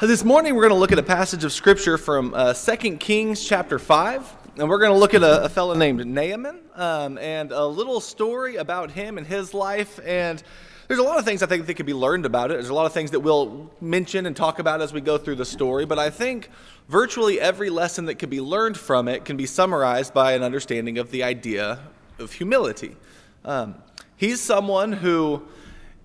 This 0.00 0.24
morning, 0.24 0.56
we're 0.56 0.62
going 0.62 0.74
to 0.74 0.78
look 0.78 0.90
at 0.90 0.98
a 0.98 1.04
passage 1.04 1.44
of 1.44 1.52
scripture 1.52 1.96
from 1.96 2.34
uh, 2.34 2.52
2 2.52 2.96
Kings 2.96 3.42
chapter 3.44 3.78
5. 3.78 4.36
And 4.56 4.68
we're 4.68 4.80
going 4.80 4.90
to 4.90 4.98
look 4.98 5.14
at 5.14 5.22
a, 5.22 5.44
a 5.44 5.48
fellow 5.48 5.72
named 5.72 6.04
Naaman 6.04 6.58
um, 6.74 7.16
and 7.16 7.52
a 7.52 7.64
little 7.64 8.00
story 8.00 8.56
about 8.56 8.90
him 8.90 9.18
and 9.18 9.26
his 9.26 9.54
life. 9.54 10.00
And 10.04 10.42
there's 10.88 10.98
a 10.98 11.02
lot 11.04 11.20
of 11.20 11.24
things 11.24 11.44
I 11.44 11.46
think 11.46 11.66
that 11.66 11.74
could 11.74 11.86
be 11.86 11.94
learned 11.94 12.26
about 12.26 12.50
it. 12.50 12.54
There's 12.54 12.70
a 12.70 12.74
lot 12.74 12.86
of 12.86 12.92
things 12.92 13.12
that 13.12 13.20
we'll 13.20 13.70
mention 13.80 14.26
and 14.26 14.36
talk 14.36 14.58
about 14.58 14.82
as 14.82 14.92
we 14.92 15.00
go 15.00 15.16
through 15.16 15.36
the 15.36 15.44
story. 15.44 15.86
But 15.86 16.00
I 16.00 16.10
think 16.10 16.50
virtually 16.88 17.40
every 17.40 17.70
lesson 17.70 18.06
that 18.06 18.16
could 18.16 18.30
be 18.30 18.40
learned 18.40 18.76
from 18.76 19.06
it 19.06 19.24
can 19.24 19.36
be 19.36 19.46
summarized 19.46 20.12
by 20.12 20.32
an 20.32 20.42
understanding 20.42 20.98
of 20.98 21.12
the 21.12 21.22
idea 21.22 21.78
of 22.18 22.32
humility. 22.32 22.96
Um, 23.44 23.76
he's 24.16 24.40
someone 24.40 24.92
who 24.92 25.44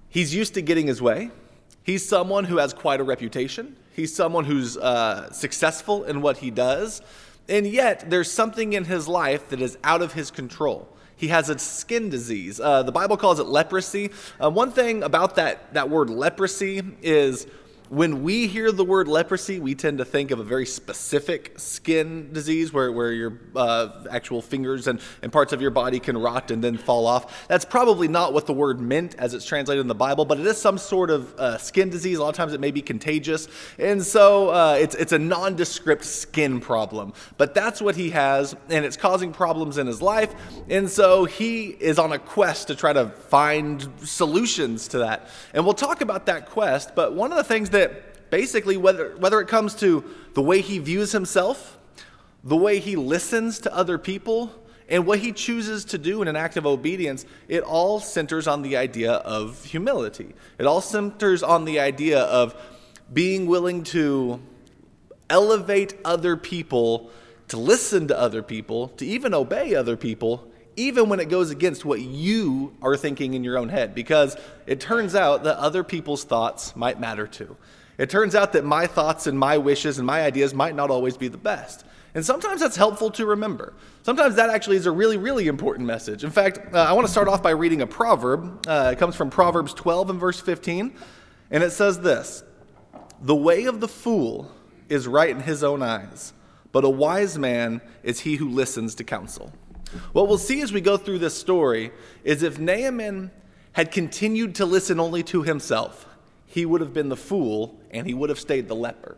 he's 0.10 0.34
used 0.34 0.54
to 0.54 0.62
getting 0.62 0.86
his 0.86 1.02
way. 1.02 1.32
He's 1.90 2.08
someone 2.08 2.46
who 2.46 2.58
has 2.58 2.72
quite 2.72 3.00
a 3.00 3.04
reputation. 3.04 3.76
He's 4.00 4.16
someone 4.16 4.46
who's 4.46 4.78
uh, 4.78 5.30
successful 5.34 6.06
in 6.06 6.22
what 6.22 6.38
he 6.38 6.52
does. 6.52 7.02
And 7.50 7.68
yet, 7.68 8.10
there's 8.10 8.32
something 8.32 8.72
in 8.72 8.86
his 8.86 9.10
life 9.10 9.50
that 9.50 9.60
is 9.60 9.78
out 9.84 10.02
of 10.02 10.14
his 10.14 10.32
control. 10.32 10.88
He 11.18 11.28
has 11.28 11.50
a 11.50 11.60
skin 11.60 12.10
disease. 12.10 12.62
Uh, 12.62 12.82
the 12.84 12.94
Bible 12.94 13.18
calls 13.18 13.42
it 13.42 13.48
leprosy. 13.48 14.12
Uh, 14.42 14.50
one 14.52 14.72
thing 14.72 15.04
about 15.04 15.36
that, 15.36 15.74
that 15.74 15.90
word 15.90 16.10
leprosy 16.10 16.82
is 17.02 17.46
when 17.90 18.22
we 18.22 18.46
hear 18.46 18.72
the 18.72 18.86
word 18.86 19.08
leprosy, 19.08 19.60
we 19.60 19.74
tend 19.74 19.98
to 19.98 20.06
think 20.06 20.30
of 20.30 20.40
a 20.40 20.44
very 20.44 20.66
specific 20.66 21.60
skin 21.60 22.32
disease 22.32 22.72
where, 22.72 22.92
where 22.92 23.12
your 23.12 23.40
uh, 23.56 24.04
actual 24.12 24.44
fingers 24.44 24.88
and, 24.88 25.02
and 25.24 25.32
parts 25.32 25.54
of 25.54 25.62
your 25.62 25.72
body 25.72 26.00
can 26.00 26.16
rot 26.16 26.52
and 26.52 26.64
then 26.64 26.78
fall 26.78 27.08
off. 27.08 27.48
That's 27.48 27.66
probably 27.66 28.08
not 28.08 28.32
what 28.32 28.46
the 28.46 28.54
word 28.54 28.80
meant 28.80 29.16
as 29.16 29.34
it's 29.34 29.46
translated 29.46 29.82
in 29.82 29.88
the 29.88 29.96
Bible, 29.96 30.26
but 30.26 30.40
it 30.40 30.46
is 30.46 30.58
some 30.58 30.78
sort 30.78 31.10
of 31.10 31.34
uh, 31.40 31.58
skin 31.58 31.90
disease. 31.90 32.20
A 32.20 32.22
lot 32.22 32.30
of 32.30 32.36
times 32.36 32.54
it 32.54 32.60
may 32.60 32.72
be 32.72 32.82
contagious. 32.84 33.48
And 33.80 34.04
so 34.04 34.50
uh, 34.50 34.78
it's, 34.80 34.94
it's 34.94 35.12
a 35.12 35.20
nondescript 35.20 36.06
skin 36.06 36.60
problem. 36.60 37.14
But 37.38 37.56
that's 37.56 37.82
what 37.82 37.96
he 37.96 38.12
has, 38.12 38.56
and 38.70 38.86
it's 38.86 38.98
causing 38.98 39.34
problems 39.34 39.80
in 39.80 39.88
his 39.88 40.02
life. 40.02 40.36
And 40.70 40.88
so 40.90 41.26
he 41.26 41.70
is 41.70 41.98
on 41.98 42.12
a 42.12 42.20
quest 42.20 42.68
to 42.68 42.76
try 42.76 42.94
to 42.94 43.10
find 43.10 43.88
solutions 44.04 44.90
to 44.90 45.00
that. 45.00 45.28
And 45.56 45.66
we'll 45.66 45.74
talk 45.74 46.02
about 46.02 46.28
that 46.28 46.46
quest, 46.50 46.94
but 46.94 47.14
one 47.14 47.32
of 47.32 47.38
the 47.38 47.44
things 47.44 47.72
that 47.72 47.79
that 47.80 48.30
basically, 48.30 48.78
whether, 48.78 49.16
whether 49.18 49.40
it 49.40 49.48
comes 49.48 49.76
to 49.76 50.04
the 50.34 50.42
way 50.42 50.62
he 50.62 50.80
views 50.80 51.12
himself, 51.12 51.78
the 52.44 52.58
way 52.58 52.80
he 52.80 52.96
listens 52.96 53.60
to 53.60 53.76
other 53.76 53.98
people, 53.98 54.52
and 54.88 55.06
what 55.06 55.20
he 55.20 55.32
chooses 55.32 55.86
to 55.86 55.98
do 55.98 56.22
in 56.22 56.28
an 56.28 56.36
act 56.36 56.58
of 56.58 56.66
obedience, 56.66 57.26
it 57.48 57.62
all 57.62 58.00
centers 58.00 58.48
on 58.48 58.64
the 58.64 58.76
idea 58.76 59.14
of 59.14 59.64
humility. 59.64 60.34
It 60.58 60.66
all 60.66 60.82
centers 60.82 61.44
on 61.44 61.66
the 61.66 61.80
idea 61.80 62.22
of 62.22 62.56
being 63.14 63.46
willing 63.46 63.84
to 63.86 64.42
elevate 65.30 65.94
other 66.04 66.36
people, 66.36 67.12
to 67.50 67.58
listen 67.58 68.08
to 68.08 68.20
other 68.20 68.42
people, 68.42 68.88
to 68.90 69.06
even 69.06 69.34
obey 69.34 69.76
other 69.76 69.96
people, 69.96 70.52
even 70.80 71.10
when 71.10 71.20
it 71.20 71.28
goes 71.28 71.52
against 71.52 71.84
what 71.84 72.00
you 72.00 72.74
are 72.82 72.96
thinking 72.96 73.34
in 73.34 73.44
your 73.44 73.58
own 73.58 73.68
head, 73.68 73.94
because 73.94 74.38
it 74.66 74.80
turns 74.80 75.14
out 75.14 75.44
that 75.44 75.58
other 75.58 75.84
people's 75.84 76.24
thoughts 76.24 76.74
might 76.74 77.00
matter 77.00 77.28
too. 77.28 77.58
It 77.98 78.10
turns 78.10 78.34
out 78.34 78.54
that 78.54 78.64
my 78.64 78.88
thoughts 78.88 79.28
and 79.28 79.38
my 79.38 79.58
wishes 79.58 79.98
and 79.98 80.08
my 80.08 80.22
ideas 80.22 80.54
might 80.54 80.76
not 80.76 80.90
always 80.90 81.18
be 81.18 81.28
the 81.28 81.38
best. 81.38 81.84
And 82.16 82.26
sometimes 82.26 82.62
that's 82.62 82.78
helpful 82.78 83.12
to 83.12 83.26
remember. 83.26 83.74
Sometimes 84.04 84.36
that 84.36 84.50
actually 84.50 84.78
is 84.78 84.86
a 84.86 84.92
really, 84.92 85.18
really 85.18 85.48
important 85.48 85.86
message. 85.86 86.24
In 86.24 86.32
fact, 86.32 86.74
uh, 86.74 86.78
I 86.78 86.94
want 86.94 87.06
to 87.06 87.12
start 87.12 87.28
off 87.28 87.44
by 87.44 87.52
reading 87.52 87.82
a 87.82 87.88
proverb. 87.88 88.66
Uh, 88.66 88.92
it 88.94 89.00
comes 89.00 89.18
from 89.18 89.30
Proverbs 89.30 89.74
12 89.74 90.12
and 90.12 90.20
verse 90.20 90.40
15. 90.40 90.96
And 91.52 91.62
it 91.62 91.72
says 91.72 92.00
this 92.00 92.42
The 93.22 93.36
way 93.36 93.66
of 93.66 93.82
the 93.82 93.88
fool 93.90 94.50
is 94.88 95.10
right 95.10 95.30
in 95.30 95.42
his 95.42 95.62
own 95.62 95.84
eyes, 95.84 96.32
but 96.72 96.86
a 96.86 96.90
wise 96.90 97.38
man 97.38 97.82
is 98.02 98.22
he 98.22 98.38
who 98.38 98.50
listens 98.50 98.96
to 98.96 99.04
counsel. 99.04 99.52
What 100.14 100.28
we'll 100.28 100.38
see 100.38 100.62
as 100.62 100.72
we 100.72 100.82
go 100.82 100.98
through 100.98 101.20
this 101.20 101.38
story 101.38 101.92
is 102.24 102.44
if 102.44 102.60
Naaman 102.60 103.32
had 103.74 103.92
continued 103.92 104.56
to 104.56 104.66
listen 104.66 105.00
only 105.00 105.24
to 105.24 105.44
himself, 105.44 106.06
he 106.46 106.66
would 106.66 106.82
have 106.82 106.94
been 106.94 107.10
the 107.10 107.16
fool 107.18 107.80
and 107.92 108.08
he 108.08 108.14
would 108.14 108.30
have 108.30 108.40
stayed 108.40 108.68
the 108.68 108.76
leper. 108.76 109.18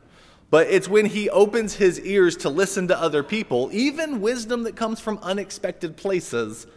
But 0.50 0.68
it's 0.68 0.90
when 0.90 1.06
he 1.06 1.30
opens 1.30 1.76
his 1.76 2.00
ears 2.02 2.36
to 2.38 2.50
listen 2.50 2.90
to 2.90 3.00
other 3.00 3.24
people, 3.24 3.70
even 3.72 4.20
wisdom 4.20 4.64
that 4.64 4.76
comes 4.76 5.00
from 5.00 5.18
unexpected 5.20 5.96
places, 5.96 6.68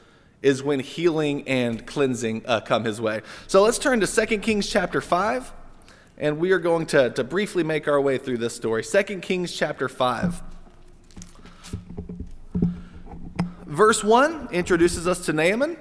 is 0.43 0.63
when 0.63 0.79
healing 0.79 1.47
and 1.49 1.85
cleansing 1.85 2.43
uh, 2.47 2.61
come 2.61 2.85
his 2.85 3.01
way. 3.01 3.23
So 3.49 3.63
let's 3.63 3.79
turn 3.79 4.01
to 4.01 4.07
2 4.07 4.39
Kings 4.39 4.69
chapter 4.69 5.01
5, 5.01 5.53
and 6.19 6.39
we 6.39 6.53
are 6.53 6.59
going 6.59 6.87
to, 6.87 7.11
to 7.11 7.25
briefly 7.25 7.65
make 7.65 7.89
our 7.89 8.01
way 8.01 8.19
through 8.19 8.39
this 8.39 8.55
story. 8.55 8.85
2 8.85 9.03
Kings 9.21 9.53
chapter 9.53 9.89
5. 9.89 10.54
Verse 13.75 14.05
1 14.05 14.51
introduces 14.53 15.09
us 15.09 15.27
to 15.27 15.33
Naaman, 15.33 15.77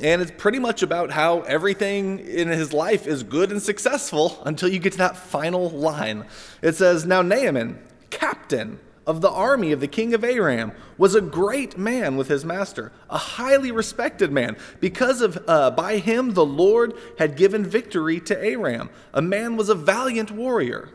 and 0.00 0.22
it's 0.22 0.30
pretty 0.30 0.60
much 0.60 0.84
about 0.84 1.10
how 1.10 1.40
everything 1.40 2.20
in 2.20 2.46
his 2.46 2.72
life 2.72 3.04
is 3.04 3.24
good 3.24 3.50
and 3.50 3.60
successful 3.60 4.40
until 4.44 4.68
you 4.68 4.78
get 4.78 4.92
to 4.92 4.98
that 4.98 5.16
final 5.16 5.70
line. 5.70 6.24
It 6.62 6.76
says, 6.76 7.04
Now 7.04 7.20
Naaman, 7.22 7.82
captain 8.10 8.78
of 9.08 9.22
the 9.22 9.30
army 9.30 9.72
of 9.72 9.80
the 9.80 9.88
king 9.88 10.14
of 10.14 10.22
Aram, 10.22 10.70
was 10.96 11.16
a 11.16 11.20
great 11.20 11.76
man 11.76 12.16
with 12.16 12.28
his 12.28 12.44
master, 12.44 12.92
a 13.10 13.18
highly 13.18 13.72
respected 13.72 14.30
man. 14.30 14.56
Because 14.78 15.20
of 15.20 15.42
uh, 15.48 15.72
by 15.72 15.96
him 15.96 16.34
the 16.34 16.46
Lord 16.46 16.94
had 17.18 17.36
given 17.36 17.64
victory 17.64 18.20
to 18.20 18.40
Aram. 18.40 18.88
A 19.12 19.20
man 19.20 19.56
was 19.56 19.68
a 19.68 19.74
valiant 19.74 20.30
warrior, 20.30 20.90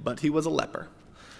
but 0.00 0.18
he 0.18 0.30
was 0.30 0.46
a 0.46 0.50
leper. 0.50 0.88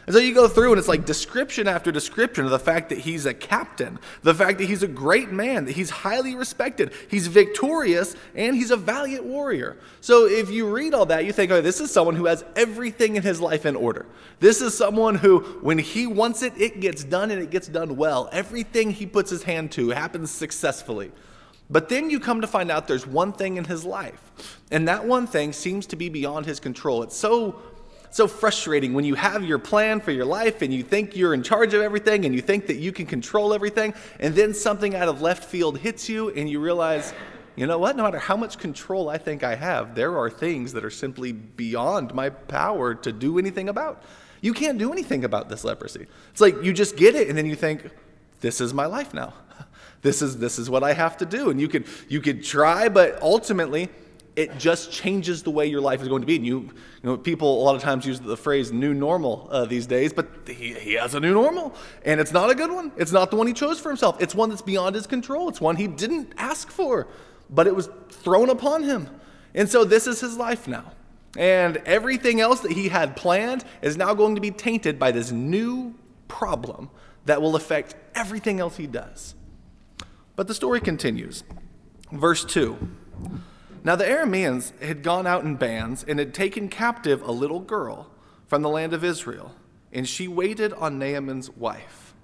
And 0.06 0.14
so 0.14 0.20
you 0.20 0.34
go 0.34 0.48
through 0.48 0.72
and 0.72 0.78
it's 0.78 0.88
like 0.88 1.06
description 1.06 1.68
after 1.68 1.92
description 1.92 2.44
of 2.44 2.50
the 2.50 2.58
fact 2.58 2.88
that 2.88 2.98
he's 2.98 3.24
a 3.24 3.32
captain, 3.32 4.00
the 4.22 4.34
fact 4.34 4.58
that 4.58 4.64
he's 4.64 4.82
a 4.82 4.88
great 4.88 5.30
man, 5.30 5.66
that 5.66 5.72
he's 5.72 5.90
highly 5.90 6.34
respected, 6.34 6.92
he's 7.08 7.28
victorious, 7.28 8.16
and 8.34 8.56
he's 8.56 8.72
a 8.72 8.76
valiant 8.76 9.24
warrior. 9.24 9.76
So 10.00 10.26
if 10.26 10.50
you 10.50 10.68
read 10.68 10.92
all 10.92 11.06
that, 11.06 11.24
you 11.24 11.32
think, 11.32 11.52
oh, 11.52 11.60
this 11.60 11.80
is 11.80 11.92
someone 11.92 12.16
who 12.16 12.26
has 12.26 12.44
everything 12.56 13.14
in 13.14 13.22
his 13.22 13.40
life 13.40 13.64
in 13.64 13.76
order. 13.76 14.06
This 14.40 14.60
is 14.60 14.76
someone 14.76 15.14
who, 15.14 15.40
when 15.60 15.78
he 15.78 16.08
wants 16.08 16.42
it, 16.42 16.52
it 16.60 16.80
gets 16.80 17.04
done 17.04 17.30
and 17.30 17.40
it 17.40 17.50
gets 17.50 17.68
done 17.68 17.96
well. 17.96 18.28
Everything 18.32 18.90
he 18.90 19.06
puts 19.06 19.30
his 19.30 19.44
hand 19.44 19.70
to 19.72 19.90
happens 19.90 20.32
successfully. 20.32 21.12
But 21.70 21.88
then 21.88 22.10
you 22.10 22.20
come 22.20 22.40
to 22.42 22.46
find 22.46 22.70
out 22.70 22.86
there's 22.86 23.06
one 23.06 23.32
thing 23.32 23.56
in 23.56 23.64
his 23.64 23.84
life, 23.84 24.58
and 24.70 24.88
that 24.88 25.06
one 25.06 25.26
thing 25.26 25.54
seems 25.54 25.86
to 25.86 25.96
be 25.96 26.10
beyond 26.10 26.44
his 26.44 26.60
control. 26.60 27.02
It's 27.02 27.16
so 27.16 27.62
so 28.12 28.28
frustrating 28.28 28.92
when 28.92 29.06
you 29.06 29.14
have 29.14 29.42
your 29.42 29.58
plan 29.58 29.98
for 29.98 30.10
your 30.12 30.26
life 30.26 30.60
and 30.60 30.72
you 30.72 30.82
think 30.82 31.16
you're 31.16 31.32
in 31.32 31.42
charge 31.42 31.72
of 31.72 31.80
everything 31.80 32.26
and 32.26 32.34
you 32.34 32.42
think 32.42 32.66
that 32.66 32.76
you 32.76 32.92
can 32.92 33.06
control 33.06 33.54
everything, 33.54 33.94
and 34.20 34.34
then 34.34 34.52
something 34.52 34.94
out 34.94 35.08
of 35.08 35.22
left 35.22 35.44
field 35.44 35.78
hits 35.78 36.10
you 36.10 36.28
and 36.28 36.48
you 36.48 36.60
realize, 36.60 37.14
you 37.56 37.66
know 37.66 37.78
what? 37.78 37.96
No 37.96 38.02
matter 38.02 38.18
how 38.18 38.36
much 38.36 38.58
control 38.58 39.08
I 39.08 39.16
think 39.16 39.42
I 39.42 39.54
have, 39.54 39.94
there 39.94 40.18
are 40.18 40.28
things 40.28 40.74
that 40.74 40.84
are 40.84 40.90
simply 40.90 41.32
beyond 41.32 42.14
my 42.14 42.28
power 42.28 42.94
to 42.96 43.12
do 43.12 43.38
anything 43.38 43.70
about. 43.70 44.02
You 44.42 44.52
can't 44.52 44.76
do 44.76 44.92
anything 44.92 45.24
about 45.24 45.48
this 45.48 45.64
leprosy. 45.64 46.06
It's 46.32 46.40
like 46.40 46.62
you 46.62 46.74
just 46.74 46.96
get 46.96 47.14
it 47.14 47.28
and 47.28 47.38
then 47.38 47.46
you 47.46 47.56
think, 47.56 47.88
this 48.40 48.60
is 48.60 48.74
my 48.74 48.86
life 48.86 49.14
now. 49.14 49.32
This 50.02 50.20
is 50.20 50.38
this 50.38 50.58
is 50.58 50.68
what 50.68 50.82
I 50.82 50.94
have 50.94 51.16
to 51.18 51.24
do. 51.24 51.48
And 51.50 51.60
you 51.60 51.68
could 51.68 51.86
you 52.08 52.20
could 52.20 52.42
try, 52.42 52.88
but 52.88 53.22
ultimately 53.22 53.88
it 54.34 54.58
just 54.58 54.90
changes 54.90 55.42
the 55.42 55.50
way 55.50 55.66
your 55.66 55.80
life 55.80 56.00
is 56.00 56.08
going 56.08 56.22
to 56.22 56.26
be. 56.26 56.36
And 56.36 56.46
you, 56.46 56.60
you 56.60 56.72
know, 57.02 57.16
people 57.16 57.62
a 57.62 57.64
lot 57.64 57.74
of 57.74 57.82
times 57.82 58.06
use 58.06 58.18
the 58.18 58.36
phrase 58.36 58.72
new 58.72 58.94
normal 58.94 59.48
uh, 59.50 59.66
these 59.66 59.86
days, 59.86 60.12
but 60.12 60.28
he, 60.46 60.72
he 60.74 60.94
has 60.94 61.14
a 61.14 61.20
new 61.20 61.34
normal. 61.34 61.74
And 62.04 62.20
it's 62.20 62.32
not 62.32 62.50
a 62.50 62.54
good 62.54 62.70
one. 62.70 62.92
It's 62.96 63.12
not 63.12 63.30
the 63.30 63.36
one 63.36 63.46
he 63.46 63.52
chose 63.52 63.78
for 63.78 63.90
himself. 63.90 64.20
It's 64.20 64.34
one 64.34 64.48
that's 64.48 64.62
beyond 64.62 64.94
his 64.94 65.06
control. 65.06 65.48
It's 65.48 65.60
one 65.60 65.76
he 65.76 65.86
didn't 65.86 66.32
ask 66.38 66.70
for, 66.70 67.08
but 67.50 67.66
it 67.66 67.74
was 67.74 67.90
thrown 68.10 68.48
upon 68.48 68.82
him. 68.84 69.08
And 69.54 69.68
so 69.68 69.84
this 69.84 70.06
is 70.06 70.20
his 70.20 70.36
life 70.36 70.66
now. 70.66 70.92
And 71.36 71.78
everything 71.78 72.40
else 72.40 72.60
that 72.60 72.72
he 72.72 72.88
had 72.88 73.16
planned 73.16 73.64
is 73.82 73.96
now 73.96 74.14
going 74.14 74.34
to 74.34 74.40
be 74.40 74.50
tainted 74.50 74.98
by 74.98 75.12
this 75.12 75.30
new 75.30 75.94
problem 76.28 76.90
that 77.26 77.40
will 77.40 77.56
affect 77.56 77.94
everything 78.14 78.60
else 78.60 78.76
he 78.76 78.86
does. 78.86 79.34
But 80.36 80.48
the 80.48 80.54
story 80.54 80.80
continues. 80.80 81.44
Verse 82.10 82.44
2. 82.44 82.76
Now 83.84 83.96
the 83.96 84.04
Arameans 84.04 84.78
had 84.80 85.02
gone 85.02 85.26
out 85.26 85.44
in 85.44 85.56
bands 85.56 86.04
and 86.06 86.18
had 86.18 86.34
taken 86.34 86.68
captive 86.68 87.22
a 87.22 87.32
little 87.32 87.60
girl 87.60 88.10
from 88.46 88.62
the 88.62 88.68
land 88.68 88.92
of 88.92 89.02
Israel, 89.02 89.54
and 89.92 90.08
she 90.08 90.28
waited 90.28 90.72
on 90.74 90.98
Naaman's 90.98 91.50
wife. 91.50 92.14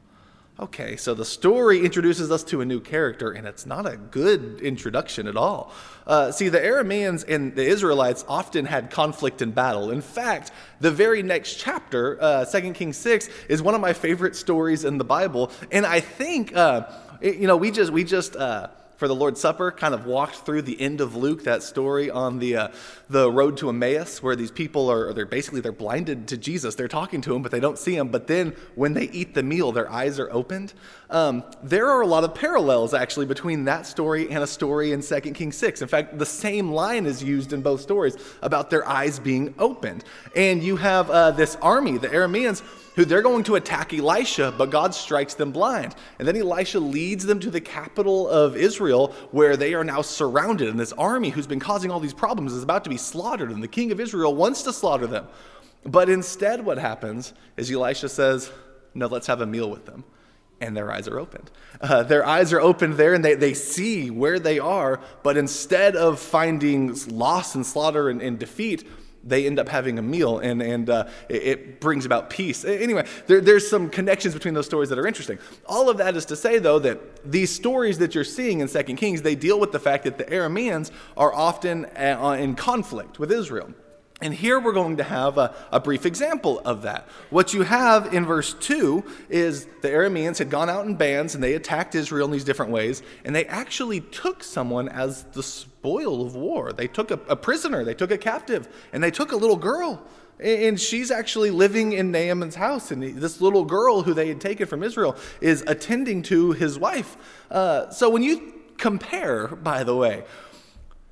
Okay, 0.60 0.96
so 0.96 1.14
the 1.14 1.24
story 1.24 1.84
introduces 1.84 2.32
us 2.32 2.42
to 2.44 2.60
a 2.60 2.64
new 2.64 2.80
character, 2.80 3.30
and 3.30 3.46
it's 3.46 3.64
not 3.64 3.86
a 3.86 3.96
good 3.96 4.60
introduction 4.60 5.28
at 5.28 5.36
all. 5.36 5.72
Uh, 6.04 6.32
see, 6.32 6.48
the 6.48 6.58
Arameans 6.58 7.24
and 7.28 7.54
the 7.54 7.64
Israelites 7.64 8.24
often 8.28 8.64
had 8.64 8.90
conflict 8.90 9.40
and 9.40 9.54
battle. 9.54 9.92
In 9.92 10.00
fact, 10.00 10.50
the 10.80 10.90
very 10.90 11.22
next 11.22 11.58
chapter, 11.58 12.18
uh, 12.20 12.44
2 12.44 12.72
Kings 12.72 12.96
6, 12.96 13.28
is 13.48 13.62
one 13.62 13.76
of 13.76 13.80
my 13.80 13.92
favorite 13.92 14.34
stories 14.34 14.84
in 14.84 14.98
the 14.98 15.04
Bible, 15.04 15.52
and 15.70 15.86
I 15.86 16.00
think, 16.00 16.56
uh, 16.56 16.90
you 17.22 17.46
know, 17.46 17.56
we 17.56 17.70
just, 17.70 17.92
we 17.92 18.02
just, 18.02 18.34
uh, 18.34 18.68
for 18.98 19.06
the 19.06 19.14
Lord's 19.14 19.40
Supper, 19.40 19.70
kind 19.70 19.94
of 19.94 20.06
walked 20.06 20.34
through 20.34 20.62
the 20.62 20.78
end 20.80 21.00
of 21.00 21.14
Luke, 21.14 21.44
that 21.44 21.62
story 21.62 22.10
on 22.10 22.40
the, 22.40 22.56
uh, 22.56 22.68
the 23.08 23.30
road 23.30 23.56
to 23.58 23.68
Emmaus, 23.68 24.20
where 24.24 24.34
these 24.34 24.50
people 24.50 24.90
are, 24.90 25.12
they're 25.12 25.24
basically, 25.24 25.60
they're 25.60 25.70
blinded 25.70 26.26
to 26.28 26.36
Jesus. 26.36 26.74
They're 26.74 26.88
talking 26.88 27.20
to 27.20 27.34
him, 27.34 27.40
but 27.40 27.52
they 27.52 27.60
don't 27.60 27.78
see 27.78 27.96
him. 27.96 28.08
But 28.08 28.26
then 28.26 28.56
when 28.74 28.94
they 28.94 29.04
eat 29.10 29.34
the 29.34 29.44
meal, 29.44 29.70
their 29.70 29.88
eyes 29.88 30.18
are 30.18 30.28
opened. 30.32 30.74
Um, 31.10 31.44
there 31.62 31.88
are 31.88 32.00
a 32.00 32.08
lot 32.08 32.24
of 32.24 32.34
parallels, 32.34 32.92
actually, 32.92 33.26
between 33.26 33.64
that 33.66 33.86
story 33.86 34.28
and 34.30 34.42
a 34.42 34.48
story 34.48 34.90
in 34.90 35.00
2 35.00 35.20
Kings 35.20 35.56
6. 35.56 35.80
In 35.80 35.86
fact, 35.86 36.18
the 36.18 36.26
same 36.26 36.72
line 36.72 37.06
is 37.06 37.22
used 37.22 37.52
in 37.52 37.62
both 37.62 37.80
stories 37.80 38.16
about 38.42 38.68
their 38.68 38.86
eyes 38.86 39.20
being 39.20 39.54
opened. 39.60 40.02
And 40.34 40.60
you 40.60 40.74
have 40.74 41.08
uh, 41.08 41.30
this 41.30 41.56
army, 41.62 41.98
the 41.98 42.08
Arameans, 42.08 42.64
who 42.98 43.04
they're 43.04 43.22
going 43.22 43.44
to 43.44 43.54
attack 43.54 43.94
Elisha, 43.94 44.52
but 44.58 44.70
God 44.70 44.92
strikes 44.92 45.34
them 45.34 45.52
blind. 45.52 45.94
And 46.18 46.26
then 46.26 46.36
Elisha 46.36 46.80
leads 46.80 47.24
them 47.24 47.38
to 47.38 47.48
the 47.48 47.60
capital 47.60 48.28
of 48.28 48.56
Israel, 48.56 49.14
where 49.30 49.56
they 49.56 49.72
are 49.74 49.84
now 49.84 50.02
surrounded. 50.02 50.68
And 50.68 50.80
this 50.80 50.92
army, 50.94 51.28
who's 51.28 51.46
been 51.46 51.60
causing 51.60 51.92
all 51.92 52.00
these 52.00 52.12
problems, 52.12 52.52
is 52.52 52.64
about 52.64 52.82
to 52.82 52.90
be 52.90 52.96
slaughtered. 52.96 53.52
And 53.52 53.62
the 53.62 53.68
king 53.68 53.92
of 53.92 54.00
Israel 54.00 54.34
wants 54.34 54.64
to 54.64 54.72
slaughter 54.72 55.06
them. 55.06 55.28
But 55.84 56.08
instead, 56.08 56.64
what 56.64 56.76
happens 56.76 57.34
is 57.56 57.70
Elisha 57.70 58.08
says, 58.08 58.50
No, 58.94 59.06
let's 59.06 59.28
have 59.28 59.42
a 59.42 59.46
meal 59.46 59.70
with 59.70 59.86
them. 59.86 60.02
And 60.60 60.76
their 60.76 60.90
eyes 60.90 61.06
are 61.06 61.20
opened. 61.20 61.52
Uh, 61.80 62.02
their 62.02 62.26
eyes 62.26 62.52
are 62.52 62.60
opened 62.60 62.94
there 62.94 63.14
and 63.14 63.24
they, 63.24 63.36
they 63.36 63.54
see 63.54 64.10
where 64.10 64.40
they 64.40 64.58
are, 64.58 64.98
but 65.22 65.36
instead 65.36 65.94
of 65.94 66.18
finding 66.18 66.92
loss 67.06 67.54
and 67.54 67.64
slaughter 67.64 68.08
and, 68.08 68.20
and 68.20 68.40
defeat, 68.40 68.84
they 69.28 69.46
end 69.46 69.58
up 69.58 69.68
having 69.68 69.98
a 69.98 70.02
meal 70.02 70.38
and, 70.38 70.62
and 70.62 70.90
uh, 70.90 71.08
it, 71.28 71.42
it, 71.42 71.80
brings 71.80 72.06
about 72.06 72.30
peace. 72.30 72.64
Anyway, 72.64 73.06
there, 73.26 73.40
there's 73.40 73.68
some 73.68 73.88
connections 73.90 74.34
between 74.34 74.54
those 74.54 74.66
stories 74.66 74.88
that 74.88 74.98
are 74.98 75.06
interesting. 75.06 75.38
All 75.66 75.88
of 75.88 75.98
that 75.98 76.16
is 76.16 76.24
to 76.26 76.36
say, 76.36 76.58
though, 76.58 76.78
that 76.80 77.30
these 77.30 77.54
stories 77.54 77.98
that 77.98 78.14
you're 78.14 78.24
seeing 78.24 78.60
in 78.60 78.68
2 78.68 78.82
Kings, 78.94 79.22
they 79.22 79.34
deal 79.34 79.60
with 79.60 79.72
the 79.72 79.78
fact 79.78 80.04
that 80.04 80.18
the 80.18 80.24
Arameans 80.24 80.90
are 81.16 81.32
often 81.32 81.84
uh, 81.96 82.36
in 82.38 82.54
conflict 82.54 83.18
with 83.18 83.30
Israel. 83.30 83.72
And 84.20 84.34
here 84.34 84.58
we're 84.58 84.72
going 84.72 84.96
to 84.96 85.04
have 85.04 85.38
a, 85.38 85.54
a, 85.70 85.78
brief 85.78 86.04
example 86.04 86.60
of 86.64 86.82
that. 86.82 87.06
What 87.30 87.54
you 87.54 87.62
have 87.62 88.12
in 88.12 88.26
verse 88.26 88.52
2 88.54 89.04
is 89.28 89.66
the 89.80 89.88
Arameans 89.88 90.38
had 90.38 90.50
gone 90.50 90.68
out 90.68 90.86
in 90.86 90.96
bands 90.96 91.36
and 91.36 91.44
they 91.44 91.54
attacked 91.54 91.94
Israel 91.94 92.26
in 92.26 92.32
these 92.32 92.42
different 92.42 92.72
ways, 92.72 93.02
and 93.24 93.34
they 93.34 93.46
actually 93.46 94.00
took 94.00 94.42
someone 94.42 94.88
as 94.88 95.22
the 95.22 95.42
spoil 95.42 96.26
of 96.26 96.34
war. 96.34 96.72
They 96.72 96.88
took 96.88 97.12
a, 97.12 97.20
a 97.28 97.36
prisoner, 97.36 97.84
they 97.84 97.94
took 97.94 98.10
a 98.10 98.18
captive, 98.18 98.68
and 98.92 99.04
they 99.04 99.12
took 99.12 99.30
a 99.30 99.36
little 99.36 99.56
girl. 99.56 100.02
And 100.40 100.80
she's 100.80 101.10
actually 101.10 101.50
living 101.50 101.92
in 101.92 102.12
Naaman's 102.12 102.54
house. 102.54 102.90
And 102.90 103.02
this 103.02 103.40
little 103.40 103.64
girl 103.64 104.02
who 104.02 104.14
they 104.14 104.28
had 104.28 104.40
taken 104.40 104.66
from 104.66 104.84
Israel 104.84 105.16
is 105.40 105.64
attending 105.66 106.22
to 106.24 106.52
his 106.52 106.78
wife. 106.78 107.16
Uh, 107.50 107.90
so 107.90 108.08
when 108.08 108.22
you 108.22 108.54
compare, 108.78 109.48
by 109.48 109.82
the 109.82 109.96
way, 109.96 110.24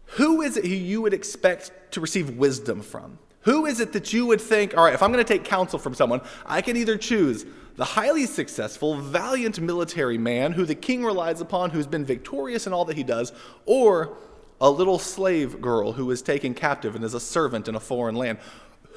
who 0.06 0.43
is 0.43 0.56
it 0.56 0.64
who 0.64 0.75
you 0.75 1.03
would 1.03 1.14
expect 1.14 1.73
to 1.93 2.00
receive 2.00 2.31
wisdom 2.31 2.81
from? 2.81 3.19
Who 3.43 3.67
is 3.67 3.79
it 3.79 3.93
that 3.93 4.12
you 4.12 4.26
would 4.26 4.41
think, 4.41 4.76
all 4.76 4.85
right, 4.85 4.94
if 4.94 5.03
I'm 5.03 5.12
going 5.12 5.25
to 5.25 5.32
take 5.32 5.44
counsel 5.44 5.79
from 5.79 5.94
someone, 5.94 6.20
I 6.44 6.62
can 6.62 6.76
either 6.76 6.97
choose 6.97 7.47
the 7.76 7.85
highly 7.85 8.26
successful, 8.26 8.97
valiant 8.97 9.61
military 9.61 10.19
man 10.19 10.53
who 10.53 10.64
the 10.64 10.75
king 10.75 11.05
relies 11.05 11.41
upon, 11.41 11.70
who's 11.70 11.87
been 11.87 12.05
victorious 12.05 12.67
in 12.67 12.73
all 12.73 12.85
that 12.87 12.97
he 12.97 13.05
does, 13.05 13.32
or 13.67 14.17
a 14.61 14.70
little 14.70 14.99
slave 14.99 15.61
girl 15.61 15.93
who 15.93 16.11
is 16.11 16.23
taken 16.23 16.55
captive 16.55 16.94
and 16.97 17.05
is 17.05 17.14
a 17.14 17.20
servant 17.20 17.69
in 17.69 17.75
a 17.75 17.81
foreign 17.81 18.14
land 18.14 18.38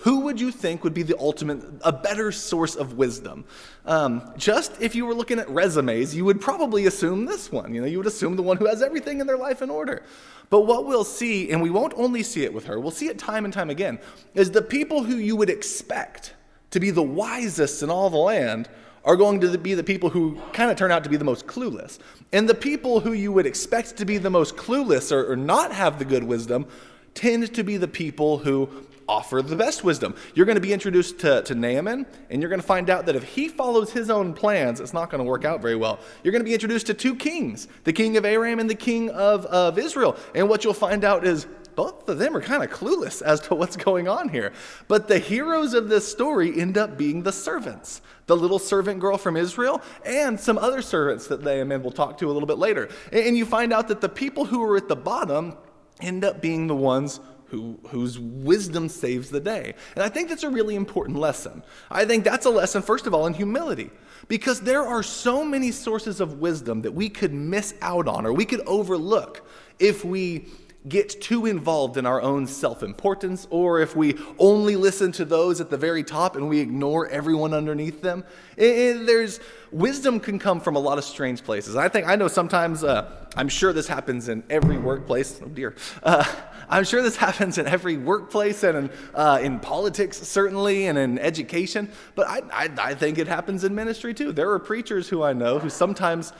who 0.01 0.21
would 0.21 0.39
you 0.39 0.51
think 0.51 0.83
would 0.83 0.93
be 0.93 1.03
the 1.03 1.17
ultimate, 1.19 1.61
a 1.83 1.91
better 1.91 2.31
source 2.31 2.75
of 2.75 2.93
wisdom? 2.93 3.43
Um, 3.85 4.31
just 4.37 4.81
if 4.81 4.95
you 4.95 5.05
were 5.05 5.13
looking 5.13 5.39
at 5.39 5.49
resumes, 5.49 6.15
you 6.15 6.23
would 6.25 6.39
probably 6.39 6.85
assume 6.85 7.25
this 7.25 7.51
one. 7.51 7.73
You 7.73 7.81
know, 7.81 7.87
you 7.87 7.97
would 7.97 8.07
assume 8.07 8.35
the 8.35 8.43
one 8.43 8.57
who 8.57 8.65
has 8.65 8.81
everything 8.81 9.19
in 9.19 9.27
their 9.27 9.37
life 9.37 9.61
in 9.61 9.69
order. 9.69 10.03
But 10.49 10.61
what 10.61 10.85
we'll 10.85 11.03
see, 11.03 11.51
and 11.51 11.61
we 11.61 11.69
won't 11.69 11.93
only 11.95 12.23
see 12.23 12.43
it 12.43 12.53
with 12.53 12.65
her, 12.65 12.79
we'll 12.79 12.91
see 12.91 13.07
it 13.07 13.19
time 13.19 13.45
and 13.45 13.53
time 13.53 13.69
again, 13.69 13.99
is 14.35 14.51
the 14.51 14.61
people 14.61 15.03
who 15.03 15.17
you 15.17 15.35
would 15.35 15.49
expect 15.49 16.33
to 16.71 16.79
be 16.79 16.91
the 16.91 17.03
wisest 17.03 17.83
in 17.83 17.89
all 17.89 18.09
the 18.09 18.17
land 18.17 18.69
are 19.05 19.15
going 19.15 19.39
to 19.41 19.57
be 19.57 19.73
the 19.73 19.83
people 19.83 20.09
who 20.09 20.39
kind 20.53 20.69
of 20.71 20.77
turn 20.77 20.91
out 20.91 21.03
to 21.03 21.09
be 21.09 21.17
the 21.17 21.25
most 21.25 21.47
clueless. 21.47 21.99
And 22.31 22.47
the 22.47 22.55
people 22.55 22.99
who 22.99 23.13
you 23.13 23.31
would 23.31 23.45
expect 23.45 23.97
to 23.97 24.05
be 24.05 24.17
the 24.17 24.29
most 24.29 24.55
clueless 24.55 25.11
or, 25.11 25.31
or 25.31 25.35
not 25.35 25.71
have 25.71 25.99
the 25.99 26.05
good 26.05 26.23
wisdom 26.23 26.67
tend 27.13 27.53
to 27.53 27.63
be 27.63 27.77
the 27.77 27.87
people 27.87 28.37
who 28.39 28.69
offer 29.09 29.41
the 29.41 29.55
best 29.55 29.83
wisdom. 29.83 30.15
You're 30.35 30.45
going 30.45 30.55
to 30.55 30.61
be 30.61 30.71
introduced 30.71 31.19
to, 31.19 31.41
to 31.41 31.55
Naaman, 31.55 32.05
and 32.29 32.41
you're 32.41 32.49
going 32.49 32.61
to 32.61 32.67
find 32.67 32.89
out 32.89 33.07
that 33.07 33.15
if 33.15 33.23
he 33.23 33.49
follows 33.49 33.91
his 33.91 34.09
own 34.09 34.33
plans, 34.33 34.79
it's 34.79 34.93
not 34.93 35.09
going 35.09 35.19
to 35.19 35.25
work 35.25 35.43
out 35.43 35.61
very 35.61 35.75
well. 35.75 35.99
You're 36.23 36.31
going 36.31 36.43
to 36.43 36.47
be 36.47 36.53
introduced 36.53 36.87
to 36.87 36.93
two 36.93 37.15
kings, 37.15 37.67
the 37.83 37.93
king 37.93 38.17
of 38.17 38.23
Aram 38.23 38.59
and 38.59 38.69
the 38.69 38.75
king 38.75 39.09
of, 39.09 39.45
of 39.47 39.79
Israel. 39.79 40.15
And 40.35 40.47
what 40.47 40.63
you'll 40.63 40.75
find 40.75 41.03
out 41.03 41.25
is 41.25 41.47
both 41.75 42.07
of 42.07 42.19
them 42.19 42.35
are 42.35 42.41
kind 42.41 42.61
of 42.61 42.69
clueless 42.69 43.21
as 43.21 43.39
to 43.41 43.55
what's 43.55 43.75
going 43.75 44.07
on 44.07 44.29
here. 44.29 44.53
But 44.87 45.07
the 45.07 45.17
heroes 45.17 45.73
of 45.73 45.89
this 45.89 46.09
story 46.09 46.59
end 46.59 46.77
up 46.77 46.97
being 46.97 47.23
the 47.23 47.31
servants 47.31 48.01
the 48.29 48.37
little 48.37 48.59
servant 48.59 48.99
girl 48.99 49.17
from 49.17 49.35
Israel, 49.35 49.81
and 50.05 50.39
some 50.39 50.59
other 50.59 50.83
servants 50.83 51.25
that 51.25 51.41
Naaman 51.41 51.81
will 51.81 51.91
talk 51.91 52.19
to 52.19 52.27
a 52.27 52.31
little 52.31 52.45
bit 52.45 52.59
later. 52.59 52.87
And 53.11 53.35
you 53.35 53.43
find 53.43 53.73
out 53.73 53.87
that 53.87 54.01
the 54.01 54.07
people 54.07 54.45
who 54.45 54.61
are 54.61 54.77
at 54.77 54.87
the 54.87 54.95
bottom 54.95 55.57
end 55.99 56.23
up 56.23 56.41
being 56.41 56.67
the 56.67 56.75
ones 56.75 57.19
who, 57.47 57.79
whose 57.87 58.19
wisdom 58.19 58.89
saves 58.89 59.29
the 59.29 59.39
day. 59.39 59.73
And 59.95 60.03
I 60.03 60.09
think 60.09 60.29
that's 60.29 60.43
a 60.43 60.49
really 60.49 60.75
important 60.75 61.17
lesson. 61.17 61.63
I 61.89 62.05
think 62.05 62.23
that's 62.23 62.45
a 62.45 62.49
lesson, 62.49 62.81
first 62.81 63.07
of 63.07 63.13
all, 63.13 63.25
in 63.25 63.33
humility. 63.33 63.89
Because 64.27 64.61
there 64.61 64.85
are 64.85 65.01
so 65.01 65.43
many 65.43 65.71
sources 65.71 66.21
of 66.21 66.39
wisdom 66.39 66.83
that 66.83 66.93
we 66.93 67.09
could 67.09 67.33
miss 67.33 67.73
out 67.81 68.07
on 68.07 68.25
or 68.25 68.33
we 68.33 68.45
could 68.45 68.61
overlook 68.67 69.47
if 69.79 70.05
we 70.05 70.47
get 70.87 71.21
too 71.21 71.45
involved 71.45 71.97
in 71.97 72.05
our 72.05 72.21
own 72.21 72.47
self 72.47 72.83
importance, 72.83 73.47
or 73.49 73.81
if 73.81 73.95
we 73.95 74.17
only 74.37 74.75
listen 74.75 75.11
to 75.13 75.25
those 75.25 75.59
at 75.59 75.69
the 75.69 75.77
very 75.77 76.03
top 76.03 76.35
and 76.35 76.47
we 76.47 76.59
ignore 76.59 77.07
everyone 77.07 77.53
underneath 77.53 78.01
them. 78.01 78.23
It, 78.55 78.77
it, 78.77 79.05
there's 79.05 79.39
wisdom 79.71 80.19
can 80.19 80.39
come 80.39 80.59
from 80.61 80.75
a 80.75 80.79
lot 80.79 80.97
of 80.97 81.03
strange 81.03 81.43
places. 81.43 81.75
I 81.75 81.89
think 81.89 82.07
I 82.07 82.15
know 82.15 82.27
sometimes. 82.27 82.83
Uh, 82.83 83.11
I'm 83.35 83.49
sure 83.49 83.73
this 83.73 83.87
happens 83.87 84.27
in 84.27 84.43
every 84.49 84.77
workplace. 84.77 85.39
Oh 85.43 85.47
dear. 85.47 85.75
Uh, 86.01 86.25
I'm 86.69 86.83
sure 86.83 87.01
this 87.01 87.15
happens 87.27 87.57
in 87.57 87.67
every 87.67 87.97
workplace 87.97 88.63
and 88.63 88.77
in, 88.77 88.91
uh, 89.13 89.39
in 89.41 89.59
politics, 89.59 90.17
certainly, 90.17 90.87
and 90.87 90.97
in 90.97 91.19
education. 91.19 91.91
But 92.15 92.27
I, 92.27 92.41
I, 92.51 92.69
I 92.77 92.95
think 92.95 93.17
it 93.17 93.27
happens 93.27 93.63
in 93.63 93.75
ministry 93.75 94.13
too. 94.13 94.31
There 94.31 94.51
are 94.51 94.59
preachers 94.59 95.09
who 95.09 95.23
I 95.23 95.33
know 95.33 95.59
who 95.59 95.69
sometimes 95.69 96.31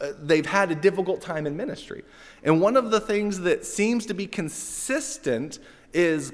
uh, 0.00 0.12
they've 0.22 0.46
had 0.46 0.70
a 0.70 0.74
difficult 0.74 1.20
time 1.20 1.46
in 1.46 1.56
ministry. 1.56 2.04
And 2.42 2.60
one 2.60 2.76
of 2.76 2.90
the 2.90 3.00
things 3.00 3.40
that 3.40 3.64
seems 3.64 4.06
to 4.06 4.14
be 4.14 4.26
consistent 4.26 5.58
is 5.92 6.32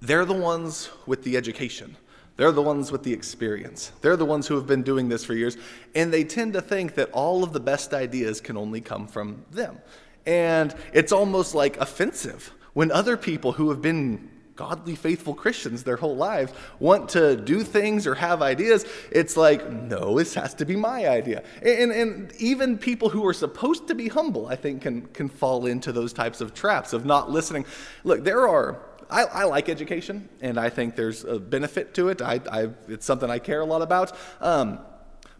they're 0.00 0.24
the 0.24 0.34
ones 0.34 0.90
with 1.06 1.22
the 1.24 1.36
education. 1.36 1.96
They're 2.36 2.52
the 2.52 2.62
ones 2.62 2.90
with 2.90 3.04
the 3.04 3.12
experience. 3.12 3.92
They're 4.00 4.16
the 4.16 4.24
ones 4.24 4.48
who 4.48 4.56
have 4.56 4.66
been 4.66 4.82
doing 4.82 5.08
this 5.08 5.24
for 5.24 5.34
years. 5.34 5.56
And 5.94 6.12
they 6.12 6.24
tend 6.24 6.54
to 6.54 6.60
think 6.60 6.94
that 6.96 7.10
all 7.12 7.44
of 7.44 7.52
the 7.52 7.60
best 7.60 7.94
ideas 7.94 8.40
can 8.40 8.56
only 8.56 8.80
come 8.80 9.06
from 9.06 9.44
them. 9.50 9.78
And 10.26 10.74
it's 10.92 11.12
almost 11.12 11.54
like 11.54 11.76
offensive 11.76 12.52
when 12.72 12.90
other 12.90 13.16
people 13.16 13.52
who 13.52 13.70
have 13.70 13.80
been 13.80 14.30
godly, 14.56 14.94
faithful 14.94 15.34
Christians 15.34 15.82
their 15.82 15.96
whole 15.96 16.16
lives 16.16 16.52
want 16.78 17.08
to 17.10 17.36
do 17.36 17.62
things 17.62 18.06
or 18.06 18.14
have 18.14 18.42
ideas, 18.42 18.84
it's 19.10 19.36
like, 19.36 19.70
no, 19.70 20.18
this 20.18 20.34
has 20.34 20.54
to 20.54 20.64
be 20.64 20.76
my 20.76 21.08
idea. 21.08 21.42
And, 21.62 21.90
and 21.90 22.32
even 22.38 22.78
people 22.78 23.08
who 23.08 23.26
are 23.26 23.32
supposed 23.32 23.88
to 23.88 23.94
be 23.94 24.08
humble, 24.08 24.46
I 24.46 24.56
think, 24.56 24.82
can, 24.82 25.02
can 25.08 25.28
fall 25.28 25.66
into 25.66 25.92
those 25.92 26.12
types 26.12 26.40
of 26.40 26.54
traps 26.54 26.92
of 26.92 27.04
not 27.04 27.30
listening. 27.30 27.66
Look, 28.04 28.24
there 28.24 28.46
are. 28.48 28.80
I, 29.10 29.24
I 29.24 29.44
like 29.44 29.68
education, 29.68 30.28
and 30.40 30.58
I 30.58 30.70
think 30.70 30.96
there's 30.96 31.24
a 31.24 31.38
benefit 31.38 31.92
to 31.94 32.08
it. 32.08 32.22
I, 32.22 32.40
I, 32.50 32.70
it's 32.88 33.04
something 33.04 33.30
I 33.30 33.38
care 33.38 33.60
a 33.60 33.64
lot 33.64 33.82
about. 33.82 34.16
Um, 34.40 34.78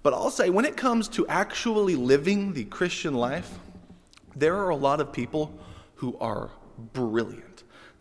but 0.02 0.12
I'll 0.12 0.30
say, 0.30 0.50
when 0.50 0.66
it 0.66 0.76
comes 0.76 1.08
to 1.10 1.26
actually 1.28 1.96
living 1.96 2.52
the 2.52 2.64
Christian 2.64 3.14
life, 3.14 3.58
there 4.36 4.56
are 4.56 4.68
a 4.68 4.76
lot 4.76 5.00
of 5.00 5.12
people 5.12 5.58
who 5.94 6.16
are 6.18 6.50
brilliant 6.92 7.53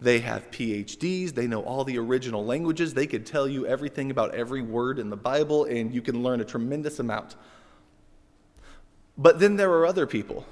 they 0.04 0.20
have 0.20 0.52
PhDs, 0.52 1.34
they 1.34 1.48
know 1.48 1.62
all 1.62 1.84
the 1.84 1.98
original 1.98 2.46
languages, 2.46 2.94
they 2.94 3.08
could 3.08 3.26
tell 3.26 3.48
you 3.48 3.66
everything 3.66 4.12
about 4.12 4.36
every 4.36 4.62
word 4.62 5.00
in 5.00 5.10
the 5.10 5.18
Bible, 5.18 5.66
and 5.66 5.94
you 5.94 6.02
can 6.02 6.22
learn 6.22 6.42
a 6.42 6.46
tremendous 6.46 7.00
amount. 7.00 7.36
But 9.18 9.40
then 9.40 9.56
there 9.56 9.72
are 9.72 9.86
other 9.86 10.06
people. 10.06 10.46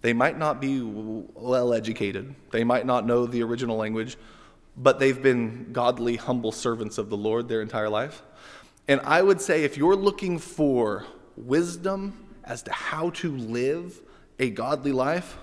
They 0.00 0.12
might 0.12 0.38
not 0.38 0.60
be 0.60 0.80
well 0.82 1.72
educated, 1.72 2.34
they 2.50 2.64
might 2.64 2.86
not 2.86 3.06
know 3.06 3.26
the 3.26 3.42
original 3.42 3.76
language, 3.76 4.16
but 4.76 4.98
they've 4.98 5.22
been 5.22 5.72
godly, 5.72 6.16
humble 6.16 6.52
servants 6.52 6.98
of 6.98 7.08
the 7.08 7.16
Lord 7.16 7.48
their 7.48 7.62
entire 7.62 7.88
life. 7.88 8.22
And 8.88 9.00
I 9.02 9.22
would 9.22 9.40
say 9.40 9.64
if 9.64 9.76
you're 9.76 9.96
looking 9.96 10.38
for 10.38 11.06
wisdom 11.36 12.26
as 12.44 12.62
to 12.62 12.72
how 12.72 13.10
to 13.10 13.36
live 13.36 14.00
a 14.38 14.50
godly 14.50 14.92
life, 14.92 15.38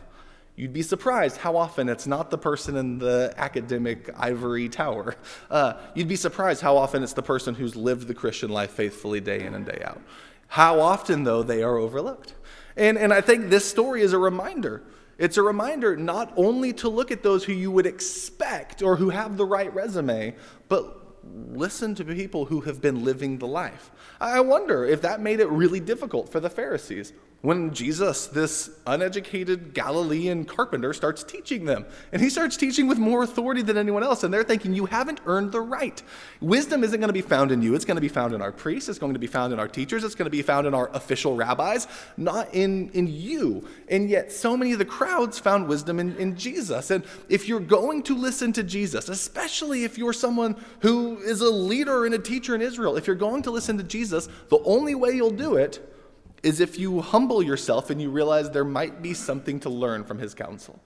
You'd 0.55 0.73
be 0.73 0.83
surprised 0.83 1.37
how 1.37 1.57
often 1.57 1.89
it's 1.89 2.05
not 2.05 2.29
the 2.29 2.37
person 2.37 2.75
in 2.75 2.99
the 2.99 3.33
academic 3.37 4.09
ivory 4.15 4.69
tower. 4.69 5.15
Uh, 5.49 5.73
you'd 5.95 6.07
be 6.07 6.15
surprised 6.15 6.61
how 6.61 6.77
often 6.77 7.01
it's 7.01 7.13
the 7.13 7.23
person 7.23 7.55
who's 7.55 7.75
lived 7.75 8.07
the 8.07 8.13
Christian 8.13 8.49
life 8.49 8.71
faithfully 8.71 9.19
day 9.19 9.43
in 9.45 9.55
and 9.55 9.65
day 9.65 9.81
out. 9.83 10.01
How 10.47 10.79
often, 10.79 11.23
though, 11.23 11.41
they 11.41 11.63
are 11.63 11.77
overlooked. 11.77 12.35
And, 12.75 12.97
and 12.97 13.11
I 13.11 13.21
think 13.21 13.49
this 13.49 13.67
story 13.67 14.03
is 14.03 14.13
a 14.13 14.19
reminder. 14.19 14.83
It's 15.17 15.37
a 15.37 15.41
reminder 15.41 15.95
not 15.95 16.31
only 16.35 16.73
to 16.73 16.89
look 16.89 17.11
at 17.11 17.23
those 17.23 17.43
who 17.43 17.53
you 17.53 17.71
would 17.71 17.87
expect 17.87 18.83
or 18.83 18.95
who 18.95 19.09
have 19.09 19.37
the 19.37 19.45
right 19.45 19.73
resume, 19.73 20.35
but 20.69 20.99
listen 21.23 21.95
to 21.95 22.05
people 22.05 22.45
who 22.45 22.61
have 22.61 22.81
been 22.81 23.03
living 23.03 23.37
the 23.37 23.47
life. 23.47 23.91
I 24.19 24.41
wonder 24.41 24.85
if 24.85 25.01
that 25.01 25.21
made 25.21 25.39
it 25.39 25.49
really 25.49 25.79
difficult 25.79 26.29
for 26.29 26.39
the 26.39 26.49
Pharisees 26.49 27.13
when 27.43 27.73
Jesus, 27.73 28.27
this 28.27 28.69
uneducated 28.87 29.73
Galilean 29.73 30.45
carpenter, 30.45 30.93
starts 30.93 31.25
teaching 31.25 31.65
them. 31.65 31.85
And 32.13 32.21
he 32.21 32.29
starts 32.29 32.55
teaching 32.55 32.87
with 32.87 32.97
more 32.97 33.21
authority 33.21 33.61
than 33.61 33.75
anyone 33.75 34.01
else. 34.01 34.23
And 34.23 34.33
they're 34.33 34.45
thinking, 34.45 34.73
you 34.73 34.85
haven't 34.85 35.19
earned 35.25 35.51
the 35.51 35.59
right. 35.59 36.01
Wisdom 36.39 36.85
isn't 36.85 37.01
going 37.01 37.09
to 37.09 37.13
be 37.13 37.21
found 37.21 37.51
in 37.51 37.61
you. 37.61 37.75
It's 37.75 37.83
going 37.83 37.97
to 37.97 38.01
be 38.01 38.07
found 38.07 38.33
in 38.33 38.41
our 38.41 38.53
priests. 38.53 38.87
It's 38.87 38.97
going 38.97 39.11
to 39.11 39.19
be 39.19 39.27
found 39.27 39.51
in 39.51 39.59
our 39.59 39.67
teachers. 39.67 40.05
It's 40.05 40.15
going 40.15 40.27
to 40.27 40.31
be 40.31 40.41
found 40.41 40.67
in 40.67 40.73
our 40.73 40.89
official 40.93 41.35
rabbis, 41.35 41.85
not 42.15 42.47
in, 42.53 42.89
in 42.91 43.07
you. 43.07 43.67
And 43.89 44.09
yet, 44.09 44.31
so 44.31 44.55
many 44.55 44.71
of 44.71 44.79
the 44.79 44.85
crowds 44.85 45.37
found 45.37 45.67
wisdom 45.67 45.99
in, 45.99 46.15
in 46.15 46.37
Jesus. 46.37 46.91
And 46.91 47.03
if 47.27 47.49
you're 47.49 47.59
going 47.59 48.03
to 48.03 48.15
listen 48.15 48.53
to 48.53 48.63
Jesus, 48.63 49.09
especially 49.09 49.83
if 49.83 49.97
you're 49.97 50.13
someone 50.13 50.55
who 50.79 51.17
is 51.17 51.41
a 51.41 51.49
leader 51.49 52.05
and 52.05 52.15
a 52.15 52.19
teacher 52.19 52.55
in 52.55 52.61
Israel, 52.61 52.95
if 52.95 53.05
you're 53.05 53.17
going 53.17 53.41
to 53.41 53.51
listen 53.51 53.77
to 53.79 53.83
Jesus, 53.83 54.29
the 54.47 54.59
only 54.59 54.95
way 54.95 55.11
you'll 55.11 55.29
do 55.29 55.57
it 55.57 55.89
is 56.43 56.59
if 56.59 56.77
you 56.77 57.01
humble 57.01 57.41
yourself 57.41 57.89
and 57.89 58.01
you 58.01 58.09
realize 58.11 58.51
there 58.51 58.65
might 58.65 59.01
be 59.01 59.13
something 59.13 59.59
to 59.61 59.69
learn 59.69 60.03
from 60.03 60.19
his 60.19 60.33
counsel. 60.33 60.79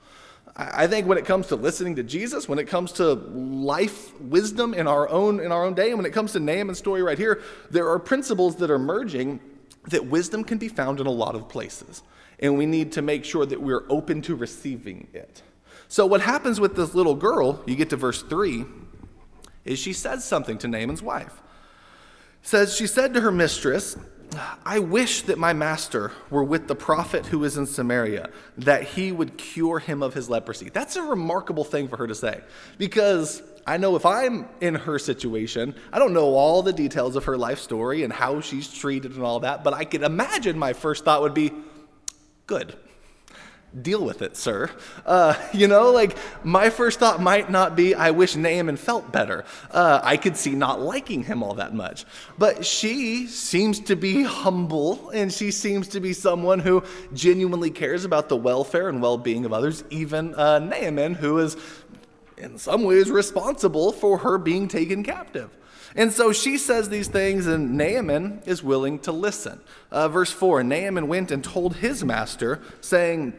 I 0.56 0.88
think 0.88 1.08
when 1.08 1.18
it 1.18 1.26
comes 1.26 1.48
to 1.48 1.56
listening 1.56 1.96
to 1.98 2.04
Jesus, 2.04 2.48
when 2.48 2.58
it 2.58 2.68
comes 2.68 2.92
to 2.94 3.14
life 3.14 4.20
wisdom 4.20 4.74
in 4.74 4.88
our 4.88 5.08
own 5.10 5.40
in 5.40 5.52
our 5.52 5.64
own 5.64 5.76
day, 5.76 5.90
and 5.90 5.98
when 5.98 6.06
it 6.06 6.14
comes 6.14 6.32
to 6.34 6.40
Naaman's 6.40 6.80
story 6.80 7.04
right 7.04 7.18
here, 7.18 7.42
there 7.70 7.88
are 7.90 8.00
principles 8.00 8.56
that 8.56 8.72
are 8.72 8.80
merging 8.80 9.40
that 9.90 10.08
wisdom 10.08 10.44
can 10.44 10.58
be 10.58 10.68
found 10.68 11.00
in 11.00 11.06
a 11.06 11.12
lot 11.12 11.36
of 11.36 11.48
places. 11.48 12.02
And 12.40 12.58
we 12.58 12.66
need 12.66 12.92
to 12.94 13.02
make 13.02 13.24
sure 13.24 13.46
that 13.46 13.62
we're 13.62 13.86
open 13.90 14.22
to 14.24 14.36
receiving 14.36 15.08
it. 15.14 15.44
So 15.88 16.06
what 16.06 16.22
happens 16.22 16.60
with 16.60 16.76
this 16.76 16.94
little 16.94 17.16
girl, 17.16 17.64
you 17.66 17.76
get 17.76 17.90
to 17.92 17.96
verse 17.96 18.22
3, 18.24 18.66
is 19.66 19.80
she 19.80 19.94
says 19.94 20.26
something 20.26 20.58
to 20.60 20.68
Naaman's 20.68 21.02
wife. 21.02 21.42
says 22.42 22.76
she 22.76 22.88
said 22.88 23.14
to 23.14 23.22
her 23.22 23.32
mistress, 23.32 23.96
I 24.66 24.80
wish 24.80 25.22
that 25.24 25.38
my 25.38 25.54
master 25.54 26.12
were 26.30 26.44
with 26.44 26.68
the 26.68 26.76
prophet 26.76 27.28
who 27.28 27.44
is 27.44 27.58
in 27.58 27.66
Samaria, 27.66 28.30
that 28.58 28.84
he 28.84 29.12
would 29.12 29.38
cure 29.38 29.80
him 29.80 30.04
of 30.04 30.14
his 30.14 30.30
leprosy. 30.30 30.70
That's 30.70 30.96
a 30.96 31.02
remarkable 31.02 31.64
thing 31.64 31.88
for 31.88 31.98
her 31.98 32.08
to 32.08 32.16
say 32.16 32.42
because 32.78 33.42
I 33.66 33.78
know 33.78 33.96
if 33.96 34.06
I'm 34.06 34.48
in 34.60 34.76
her 34.76 35.00
situation, 35.00 35.76
I 35.94 36.00
don't 36.00 36.14
know 36.14 36.36
all 36.36 36.62
the 36.62 36.74
details 36.74 37.16
of 37.16 37.26
her 37.26 37.38
life 37.38 37.60
story 37.60 38.04
and 38.04 38.12
how 38.12 38.42
she's 38.42 38.72
treated 38.72 39.14
and 39.14 39.24
all 39.24 39.40
that, 39.42 39.64
but 39.64 39.74
I 39.74 39.86
could 39.86 40.04
imagine 40.04 40.58
my 40.58 40.74
first 40.74 41.06
thought 41.06 41.22
would 41.22 41.34
be 41.34 41.52
good 42.48 42.76
deal 43.82 44.04
with 44.04 44.22
it, 44.22 44.36
sir. 44.36 44.70
Uh, 45.06 45.36
you 45.54 45.68
know, 45.68 45.92
like 45.92 46.18
my 46.44 46.70
first 46.70 47.00
thought 47.00 47.22
might 47.22 47.50
not 47.50 47.76
be, 47.76 47.94
I 47.96 48.12
wish 48.12 48.36
Naaman 48.36 48.78
felt 48.78 49.12
better. 49.12 49.46
Uh, 49.72 50.00
I 50.04 50.18
could 50.18 50.38
see 50.38 50.56
not 50.56 50.82
liking 50.82 51.24
him 51.24 51.44
all 51.44 51.56
that 51.56 51.74
much. 51.74 52.06
But 52.38 52.66
she 52.66 53.28
seems 53.28 53.80
to 53.82 53.96
be 53.96 54.24
humble 54.24 55.10
and 55.12 55.32
she 55.32 55.52
seems 55.52 55.88
to 55.90 56.00
be 56.00 56.14
someone 56.14 56.60
who 56.60 56.84
genuinely 57.14 57.72
cares 57.72 58.06
about 58.06 58.30
the 58.30 58.38
welfare 58.38 58.90
and 58.90 59.02
well 59.02 59.18
being 59.18 59.46
of 59.46 59.54
others, 59.54 59.84
even 59.90 60.36
uh, 60.36 60.60
Naaman, 60.60 61.16
who 61.16 61.40
is 61.40 61.58
in 62.38 62.58
some 62.58 62.84
ways 62.84 63.10
responsible 63.10 63.92
for 63.92 64.20
her 64.20 64.38
being 64.38 64.68
taken 64.68 65.04
captive. 65.04 65.50
And 65.96 66.14
so 66.14 66.32
she 66.32 66.60
says 66.60 66.90
these 66.90 67.08
things, 67.08 67.48
and 67.48 67.76
Naaman 67.76 68.44
is 68.46 68.62
willing 68.62 69.00
to 69.00 69.12
listen. 69.12 69.60
Uh, 69.92 70.08
verse 70.08 70.32
4 70.32 70.64
Naaman 70.64 71.08
went 71.08 71.32
and 71.32 71.44
told 71.44 71.78
his 71.78 72.04
master, 72.04 72.62
saying, 72.82 73.34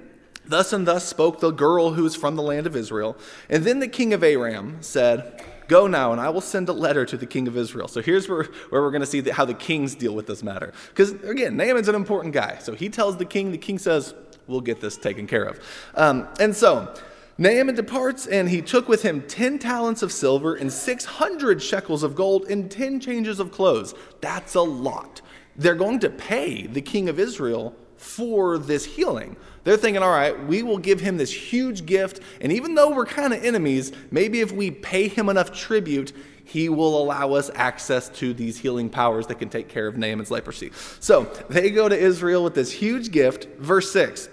Thus 0.49 0.73
and 0.73 0.87
thus 0.87 1.07
spoke 1.07 1.41
the 1.41 1.51
girl 1.51 1.93
who 1.93 2.07
is 2.07 2.17
from 2.17 2.37
the 2.37 2.43
land 2.43 2.67
of 2.67 2.75
Israel. 2.75 3.17
And 3.49 3.65
then 3.65 3.79
the 3.81 3.89
king 3.89 4.13
of 4.13 4.25
Aram 4.25 4.79
said, 4.81 5.45
Go 5.69 5.87
now, 5.87 6.13
and 6.13 6.21
I 6.21 6.31
will 6.31 6.41
send 6.41 6.71
a 6.71 6.73
letter 6.73 7.05
to 7.05 7.17
the 7.19 7.27
king 7.27 7.47
of 7.47 7.55
Israel. 7.55 7.89
So 7.89 8.01
here's 8.01 8.27
where, 8.27 8.45
where 8.71 8.81
we're 8.81 8.91
going 8.91 9.03
to 9.03 9.07
see 9.07 9.21
the, 9.21 9.35
how 9.35 9.45
the 9.45 9.53
kings 9.53 9.95
deal 9.95 10.15
with 10.15 10.27
this 10.27 10.43
matter. 10.43 10.73
Because, 10.89 11.13
again, 11.25 11.59
Naaman's 11.59 11.89
an 11.89 11.95
important 11.95 12.33
guy. 12.33 12.57
So 12.59 12.75
he 12.75 12.89
tells 12.89 13.19
the 13.19 13.27
king, 13.27 13.53
the 13.53 13.59
king 13.59 13.79
says, 13.79 14.15
We'll 14.47 14.63
get 14.63 14.81
this 14.81 14.97
taken 14.97 15.27
care 15.27 15.45
of. 15.45 15.61
Um, 15.95 16.27
and 16.41 16.57
so 16.57 16.95
Naaman 17.37 17.75
departs, 17.75 18.27
and 18.27 18.49
he 18.49 18.63
took 18.63 18.89
with 18.89 19.03
him 19.03 19.21
10 19.29 19.59
talents 19.59 20.03
of 20.03 20.11
silver 20.11 20.55
and 20.55 20.73
600 20.73 21.63
shekels 21.63 22.03
of 22.03 22.15
gold 22.15 22.47
and 22.49 22.71
10 22.71 22.99
changes 22.99 23.39
of 23.39 23.53
clothes. 23.53 23.95
That's 24.23 24.55
a 24.55 24.63
lot. 24.63 25.21
They're 25.55 25.75
going 25.75 26.01
to 26.01 26.11
pay 26.11 26.67
the 26.67 26.81
king 26.81 27.11
of 27.11 27.21
Israel 27.21 27.77
for 27.99 28.59
this 28.59 28.85
healing. 28.85 29.37
They're 29.65 29.77
thinking, 29.77 30.03
all 30.03 30.11
right, 30.11 30.47
we 30.47 30.63
will 30.63 30.79
give 30.79 31.01
him 31.01 31.19
this 31.19 31.33
huge 31.33 31.85
gift, 31.85 32.21
and 32.41 32.51
even 32.53 32.75
though 32.75 32.91
we're 32.91 33.07
kind 33.07 33.35
of 33.35 33.45
enemies, 33.45 33.93
maybe 34.11 34.41
if 34.41 34.51
we 34.51 34.71
pay 34.71 35.09
him 35.09 35.29
enough 35.29 35.53
tribute, 35.53 36.13
he 36.45 36.71
will 36.71 37.03
allow 37.03 37.35
us 37.35 37.51
access 37.55 38.09
to 38.09 38.33
these 38.33 38.57
healing 38.57 38.89
powers 38.89 39.27
that 39.27 39.35
can 39.35 39.51
take 39.51 39.69
care 39.69 39.87
of 39.87 39.99
Naaman's 39.99 40.31
leprosy. 40.31 40.71
So 40.99 41.25
they 41.51 41.71
go 41.71 41.89
to 41.89 41.97
Israel 41.97 42.43
with 42.43 42.55
this 42.55 42.73
huge 42.73 43.11
gift. 43.11 43.47
Verse 43.59 43.93
6 43.93 44.31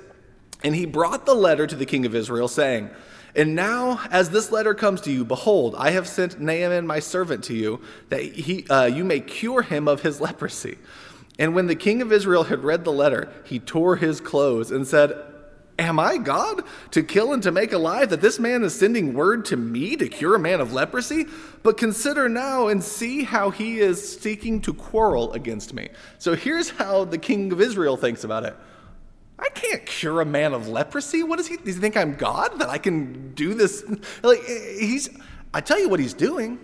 And 0.64 0.74
he 0.74 0.86
brought 0.86 1.26
the 1.26 1.34
letter 1.34 1.68
to 1.68 1.76
the 1.76 1.86
king 1.86 2.06
of 2.06 2.16
Israel, 2.16 2.48
saying, 2.48 2.90
and 3.36 3.54
now, 3.54 4.00
as 4.12 4.30
this 4.30 4.50
letter 4.50 4.74
comes 4.74 5.02
to 5.02 5.12
you, 5.12 5.26
behold, 5.26 5.76
I 5.78 5.92
have 5.92 6.08
sent 6.08 6.40
Naaman 6.40 6.88
my 6.88 7.00
servant 7.00 7.44
to 7.46 7.54
you, 7.54 7.82
that 8.08 8.22
he, 8.22 8.66
uh, 8.68 8.86
you 8.86 9.04
may 9.04 9.20
cure 9.20 9.62
him 9.62 9.90
of 9.90 10.02
his 10.02 10.22
leprosy. 10.22 10.78
And 11.38 11.54
when 11.54 11.68
the 11.68 11.76
king 11.76 12.02
of 12.02 12.12
Israel 12.12 12.46
had 12.46 12.64
read 12.64 12.86
the 12.86 12.92
letter, 12.92 13.32
he 13.44 13.60
tore 13.60 13.98
his 13.98 14.22
clothes 14.22 14.72
and 14.72 14.88
said, 14.88 15.14
Am 15.78 16.00
I 16.00 16.18
God 16.18 16.64
to 16.92 17.04
kill 17.04 17.34
and 17.34 17.44
to 17.44 17.52
make 17.52 17.74
alive 17.74 18.10
that 18.12 18.22
this 18.22 18.40
man 18.40 18.64
is 18.64 18.74
sending 18.74 19.14
word 19.14 19.44
to 19.46 19.58
me 19.58 19.98
to 19.98 20.08
cure 20.08 20.36
a 20.36 20.40
man 20.40 20.62
of 20.62 20.72
leprosy? 20.72 21.26
But 21.64 21.78
consider 21.78 22.30
now 22.30 22.68
and 22.68 22.82
see 22.82 23.26
how 23.26 23.50
he 23.50 23.80
is 23.80 24.18
seeking 24.20 24.62
to 24.62 24.74
quarrel 24.74 25.34
against 25.34 25.74
me. 25.74 25.90
So 26.18 26.34
here's 26.34 26.70
how 26.70 27.04
the 27.04 27.18
king 27.18 27.52
of 27.52 27.60
Israel 27.60 27.98
thinks 27.98 28.24
about 28.24 28.46
it. 28.46 28.56
I 29.38 29.50
can't 29.50 29.86
cure 29.86 30.22
a 30.22 30.26
man 30.26 30.54
of 30.54 30.70
leprosy. 30.70 31.24
What 31.24 31.38
does 31.38 31.48
he, 31.48 31.58
does 31.58 31.76
he 31.76 31.82
think 31.82 31.98
I'm 31.98 32.16
God 32.16 32.58
that 32.60 32.70
I 32.70 32.78
can 32.78 33.34
do 33.34 33.54
this? 33.54 33.84
Like 34.24 34.44
he's 34.46 35.10
I 35.54 35.60
tell 35.62 35.80
you 35.80 35.90
what 35.90 36.00
he's 36.00 36.14
doing. 36.14 36.60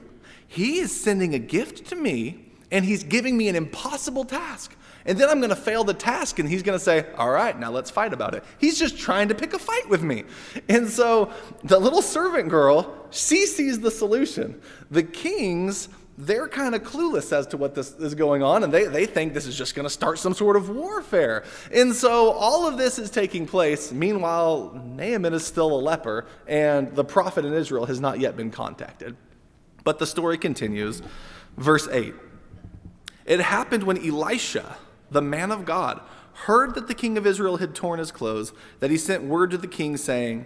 He 0.48 0.80
is 0.80 0.98
sending 0.98 1.34
a 1.34 1.40
gift 1.40 1.88
to 1.88 1.96
me 1.96 2.51
and 2.72 2.86
he's 2.86 3.04
giving 3.04 3.38
me 3.38 3.50
an 3.50 3.56
impossible 3.56 4.26
task. 4.26 4.76
And 5.06 5.18
then 5.18 5.30
I'm 5.30 5.40
going 5.40 5.50
to 5.50 5.56
fail 5.56 5.84
the 5.84 5.94
task, 5.94 6.40
and 6.40 6.48
he's 6.48 6.64
going 6.64 6.78
to 6.78 6.84
say, 6.84 7.08
All 7.18 7.32
right, 7.32 7.58
now 7.60 7.72
let's 7.72 7.90
fight 7.90 8.14
about 8.14 8.36
it. 8.36 8.44
He's 8.60 8.78
just 8.78 9.00
trying 9.00 9.30
to 9.30 9.36
pick 9.36 9.54
a 9.54 9.60
fight 9.60 9.90
with 9.90 10.04
me. 10.04 10.24
And 10.70 10.90
so 10.90 11.32
the 11.64 11.80
little 11.80 12.02
servant 12.02 12.50
girl, 12.50 13.08
she 13.10 13.46
sees 13.46 13.80
the 13.80 13.90
solution. 13.90 14.62
The 14.92 15.04
kings, 15.04 15.90
they're 16.20 16.48
kind 16.48 16.76
of 16.76 16.84
clueless 16.84 17.36
as 17.36 17.48
to 17.48 17.58
what 17.58 17.74
this 17.74 17.94
is 17.94 18.14
going 18.14 18.44
on, 18.44 18.64
and 18.64 18.72
they, 18.72 18.86
they 18.86 19.08
think 19.08 19.34
this 19.34 19.48
is 19.48 19.58
just 19.58 19.74
going 19.74 19.86
to 19.86 19.90
start 19.90 20.20
some 20.20 20.36
sort 20.36 20.56
of 20.56 20.70
warfare. 20.70 21.44
And 21.74 21.96
so 21.96 22.32
all 22.32 22.68
of 22.68 22.78
this 22.78 23.00
is 23.00 23.10
taking 23.10 23.48
place. 23.48 23.92
Meanwhile, 23.92 24.80
Naaman 24.86 25.34
is 25.34 25.44
still 25.44 25.74
a 25.74 25.82
leper, 25.82 26.28
and 26.48 26.96
the 26.96 27.04
prophet 27.04 27.44
in 27.44 27.54
Israel 27.54 27.88
has 27.88 28.00
not 28.00 28.20
yet 28.20 28.38
been 28.38 28.52
contacted. 28.52 29.18
But 29.84 29.98
the 29.98 30.06
story 30.06 30.38
continues. 30.38 31.02
Verse 31.58 31.88
8. 31.88 32.14
It 33.32 33.40
happened 33.40 33.84
when 33.84 33.98
Elisha, 34.06 34.76
the 35.10 35.22
man 35.22 35.54
of 35.54 35.64
God, 35.64 36.02
heard 36.34 36.76
that 36.76 36.90
the 36.90 36.94
king 36.94 37.18
of 37.18 37.26
Israel 37.26 37.56
had 37.56 37.74
torn 37.74 37.98
his 37.98 38.12
clothes, 38.12 38.52
that 38.82 38.92
he 38.92 38.98
sent 38.98 39.24
word 39.24 39.52
to 39.52 39.58
the 39.58 39.70
king, 39.70 39.96
saying, 39.96 40.46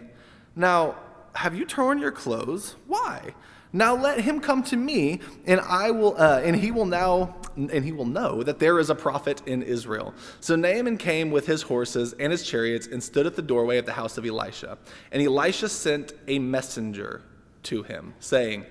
Now, 0.55 0.93
have 1.33 1.55
you 1.55 1.65
torn 1.65 1.97
your 1.97 2.11
clothes? 2.11 2.75
Why? 2.85 3.33
Now 3.73 3.95
let 3.95 4.19
him 4.19 4.39
come 4.39 4.61
to 4.65 4.77
me, 4.77 5.19
and 5.47 5.61
I 5.61 5.89
will, 5.89 6.15
uh, 6.15 6.41
and 6.43 6.55
he 6.55 6.69
will 6.69 6.85
now, 6.85 7.35
and 7.55 7.83
he 7.83 7.91
will 7.91 8.05
know 8.05 8.43
that 8.43 8.59
there 8.59 8.77
is 8.77 8.91
a 8.91 8.95
prophet 8.95 9.41
in 9.47 9.63
Israel. 9.63 10.13
So 10.39 10.55
Naaman 10.55 10.99
came 10.99 11.31
with 11.31 11.47
his 11.47 11.63
horses 11.63 12.13
and 12.19 12.31
his 12.31 12.43
chariots, 12.43 12.85
and 12.85 13.03
stood 13.03 13.25
at 13.25 13.35
the 13.35 13.41
doorway 13.41 13.79
of 13.79 13.87
the 13.87 13.93
house 13.93 14.19
of 14.19 14.27
Elisha. 14.27 14.77
And 15.11 15.23
Elisha 15.23 15.69
sent 15.69 16.13
a 16.27 16.37
messenger 16.37 17.23
to 17.63 17.81
him, 17.81 18.13
saying, 18.19 18.67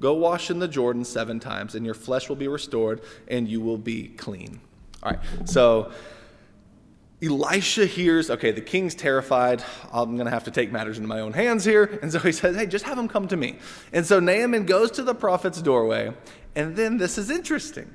Go 0.00 0.14
wash 0.14 0.50
in 0.50 0.58
the 0.58 0.68
Jordan 0.68 1.04
seven 1.04 1.40
times, 1.40 1.74
and 1.74 1.84
your 1.84 1.94
flesh 1.94 2.28
will 2.28 2.36
be 2.36 2.48
restored, 2.48 3.00
and 3.28 3.48
you 3.48 3.60
will 3.60 3.78
be 3.78 4.08
clean. 4.08 4.60
All 5.02 5.12
right, 5.12 5.20
so 5.44 5.92
Elisha 7.22 7.86
hears, 7.86 8.28
okay, 8.30 8.50
the 8.50 8.60
king's 8.60 8.94
terrified. 8.94 9.62
I'm 9.92 10.16
going 10.16 10.26
to 10.26 10.30
have 10.30 10.44
to 10.44 10.50
take 10.50 10.72
matters 10.72 10.98
into 10.98 11.08
my 11.08 11.20
own 11.20 11.32
hands 11.32 11.64
here. 11.64 11.98
And 12.02 12.12
so 12.12 12.18
he 12.18 12.32
says, 12.32 12.56
hey, 12.56 12.66
just 12.66 12.84
have 12.84 12.98
him 12.98 13.08
come 13.08 13.28
to 13.28 13.36
me. 13.36 13.58
And 13.92 14.04
so 14.04 14.20
Naaman 14.20 14.66
goes 14.66 14.90
to 14.92 15.02
the 15.02 15.14
prophet's 15.14 15.62
doorway. 15.62 16.12
And 16.54 16.76
then 16.76 16.98
this 16.98 17.16
is 17.16 17.30
interesting. 17.30 17.94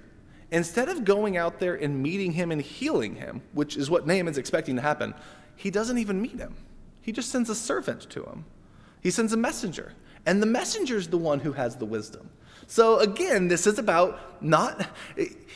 Instead 0.51 0.89
of 0.89 1.06
going 1.06 1.38
out 1.38 1.60
there 1.60 1.75
and 1.75 2.01
meeting 2.01 2.32
him 2.32 2.51
and 2.51 2.62
healing 2.62 3.15
him, 3.15 3.41
which 3.53 3.77
is 3.77 3.89
what 3.89 4.08
Naaman's 4.08 4.39
expecting 4.39 4.75
to 4.77 4.82
happen, 4.82 5.13
he 5.56 5.70
doesn't 5.70 6.00
even 6.00 6.22
meet 6.22 6.39
him. 6.39 6.56
He 7.01 7.12
just 7.12 7.29
sends 7.29 7.50
a 7.50 7.56
servant 7.56 8.10
to 8.10 8.24
him. 8.24 8.46
He 9.01 9.12
sends 9.12 9.32
a 9.32 9.38
messenger, 9.38 9.94
and 10.30 10.44
the 10.44 10.46
messenger 10.46 10.96
is 10.96 11.08
the 11.08 11.18
one 11.18 11.40
who 11.40 11.54
has 11.54 11.76
the 11.76 11.86
wisdom. 11.86 12.30
So 12.68 13.00
again, 13.00 13.48
this 13.48 13.66
is 13.66 13.80
about 13.80 14.44
not, 14.44 14.88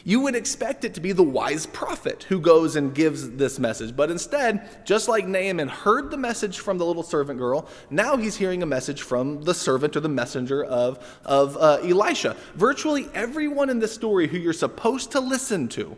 you 0.03 0.21
would 0.21 0.35
expect 0.35 0.83
it 0.83 0.95
to 0.95 0.99
be 0.99 1.11
the 1.11 1.21
wise 1.21 1.67
prophet 1.67 2.23
who 2.23 2.39
goes 2.39 2.75
and 2.75 2.95
gives 2.95 3.29
this 3.29 3.59
message. 3.59 3.95
But 3.95 4.09
instead, 4.09 4.83
just 4.83 5.07
like 5.07 5.27
Naaman 5.27 5.67
heard 5.67 6.09
the 6.09 6.17
message 6.17 6.57
from 6.57 6.79
the 6.79 6.87
little 6.87 7.03
servant 7.03 7.37
girl, 7.37 7.69
now 7.91 8.17
he's 8.17 8.35
hearing 8.35 8.63
a 8.63 8.65
message 8.65 9.03
from 9.03 9.43
the 9.43 9.53
servant 9.53 9.95
or 9.95 9.99
the 9.99 10.09
messenger 10.09 10.63
of, 10.63 11.19
of 11.23 11.55
uh, 11.57 11.77
Elisha. 11.83 12.35
Virtually 12.55 13.07
everyone 13.13 13.69
in 13.69 13.77
this 13.77 13.93
story 13.93 14.27
who 14.27 14.39
you're 14.39 14.53
supposed 14.53 15.11
to 15.11 15.19
listen 15.19 15.67
to 15.67 15.95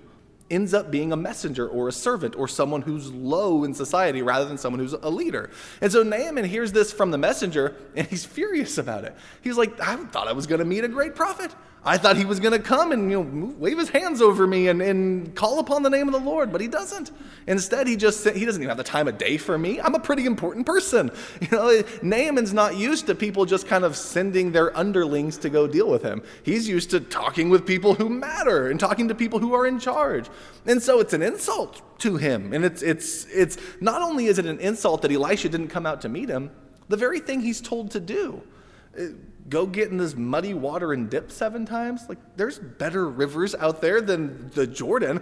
ends 0.49 0.73
up 0.73 0.91
being 0.91 1.11
a 1.11 1.15
messenger 1.17 1.67
or 1.67 1.87
a 1.87 1.91
servant 1.91 2.35
or 2.35 2.47
someone 2.47 2.83
who's 2.83 3.11
low 3.11 3.63
in 3.63 3.73
society 3.73 4.21
rather 4.21 4.45
than 4.45 4.57
someone 4.57 4.79
who's 4.79 4.93
a 4.93 5.09
leader. 5.09 5.49
And 5.81 5.91
so 5.91 6.03
Naaman 6.03 6.45
hears 6.45 6.71
this 6.71 6.93
from 6.93 7.11
the 7.11 7.17
messenger 7.17 7.75
and 7.95 8.07
he's 8.07 8.25
furious 8.25 8.77
about 8.77 9.05
it. 9.05 9.15
He's 9.41 9.57
like, 9.57 9.79
I 9.79 9.95
thought 9.95 10.27
I 10.27 10.33
was 10.33 10.45
going 10.45 10.59
to 10.59 10.65
meet 10.65 10.83
a 10.83 10.87
great 10.87 11.15
prophet. 11.15 11.51
I 11.87 11.99
thought 11.99 12.17
he 12.17 12.25
was 12.25 12.39
going 12.39 12.53
to 12.53 12.59
come 12.59 12.91
and 12.91 13.11
you 13.11 13.23
know, 13.23 13.53
wave 13.59 13.77
his 13.77 13.89
hands 13.89 14.19
over 14.19 14.47
me 14.47 14.69
and, 14.69 14.81
and 14.81 15.35
call 15.35 15.59
upon 15.59 15.83
the 15.83 15.89
name 15.89 16.07
of 16.07 16.13
the 16.13 16.19
Lord, 16.19 16.51
but 16.51 16.59
he 16.59 16.67
doesn't. 16.67 17.11
Instead, 17.45 17.85
he 17.85 17.95
just 17.95 18.27
he 18.27 18.43
doesn't 18.43 18.59
even 18.59 18.69
have 18.69 18.77
the 18.77 18.83
time 18.83 19.07
of 19.07 19.19
day 19.19 19.37
for 19.37 19.55
me. 19.55 19.79
I'm 19.79 19.93
a 19.93 19.99
pretty 19.99 20.25
important 20.25 20.65
person. 20.65 21.11
You 21.45 21.49
know, 21.51 21.83
Naaman's 22.01 22.53
not 22.53 22.75
used 22.75 23.05
to 23.05 23.13
people 23.13 23.45
just 23.45 23.67
kind 23.67 23.83
of 23.83 23.95
sending 23.95 24.51
their 24.51 24.75
underlings 24.75 25.37
to 25.39 25.49
go 25.49 25.67
deal 25.67 25.87
with 25.87 26.01
him. 26.01 26.23
He's 26.41 26.67
used 26.67 26.89
to 26.91 26.99
talking 26.99 27.49
with 27.49 27.67
people 27.67 27.93
who 27.93 28.09
matter 28.09 28.71
and 28.71 28.79
talking 28.79 29.07
to 29.09 29.15
people 29.15 29.37
who 29.37 29.53
are 29.53 29.67
in 29.67 29.77
charge. 29.77 30.27
And 30.65 30.81
so 30.81 30.99
it's 31.01 31.13
an 31.13 31.21
insult 31.21 31.99
to 31.99 32.17
him. 32.17 32.51
And 32.51 32.65
it's 32.65 32.81
it's 32.81 33.25
it's 33.25 33.57
not 33.79 34.01
only 34.01 34.25
is 34.25 34.39
it 34.39 34.45
an 34.45 34.59
insult 34.59 35.03
that 35.03 35.11
Elisha 35.11 35.49
didn't 35.49 35.67
come 35.67 35.85
out 35.85 36.01
to 36.01 36.09
meet 36.09 36.29
him, 36.29 36.49
the 36.87 36.97
very 36.97 37.19
thing 37.19 37.41
he's 37.41 37.61
told 37.61 37.91
to 37.91 37.99
do 37.99 38.41
eh, 38.97 39.09
go 39.47 39.65
get 39.65 39.91
in 39.91 39.97
this 39.97 40.15
muddy 40.15 40.53
water 40.53 40.93
and 40.93 41.09
dip 41.09 41.31
seven 41.31 41.65
times? 41.65 42.01
Like, 42.09 42.17
there's 42.35 42.57
better 42.57 43.07
rivers 43.07 43.53
out 43.55 43.81
there 43.81 44.01
than 44.01 44.49
the 44.51 44.65
Jordan. 44.65 45.21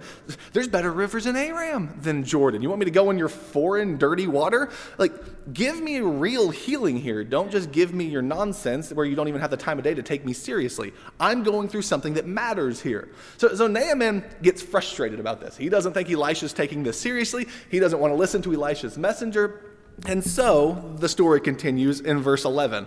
There's 0.52 0.68
better 0.68 0.92
rivers 0.92 1.26
in 1.26 1.36
Aram 1.36 1.98
than 2.00 2.24
Jordan. 2.24 2.62
You 2.62 2.68
want 2.68 2.78
me 2.78 2.84
to 2.84 2.90
go 2.90 3.10
in 3.10 3.18
your 3.18 3.28
foreign, 3.28 3.98
dirty 3.98 4.26
water? 4.26 4.70
Like, 4.98 5.12
give 5.52 5.80
me 5.80 6.00
real 6.00 6.50
healing 6.50 6.96
here. 6.98 7.24
Don't 7.24 7.50
just 7.50 7.72
give 7.72 7.92
me 7.92 8.04
your 8.04 8.22
nonsense 8.22 8.92
where 8.92 9.04
you 9.04 9.14
don't 9.14 9.28
even 9.28 9.40
have 9.40 9.50
the 9.50 9.56
time 9.56 9.78
of 9.78 9.84
day 9.84 9.94
to 9.94 10.02
take 10.02 10.24
me 10.24 10.32
seriously. 10.32 10.92
I'm 11.20 11.42
going 11.42 11.68
through 11.68 11.82
something 11.82 12.14
that 12.14 12.26
matters 12.26 12.80
here. 12.80 13.08
So, 13.36 13.54
so 13.54 13.66
Naaman 13.66 14.24
gets 14.42 14.62
frustrated 14.62 15.20
about 15.20 15.40
this. 15.40 15.56
He 15.56 15.68
doesn't 15.68 15.92
think 15.92 16.10
Elisha's 16.10 16.52
taking 16.52 16.82
this 16.82 16.98
seriously, 16.98 17.46
he 17.70 17.78
doesn't 17.78 17.98
want 17.98 18.12
to 18.12 18.16
listen 18.16 18.40
to 18.42 18.54
Elisha's 18.54 18.96
messenger. 18.96 19.60
And 20.06 20.24
so 20.24 20.94
the 20.98 21.08
story 21.08 21.40
continues 21.40 22.00
in 22.00 22.20
verse 22.20 22.44
11. 22.44 22.86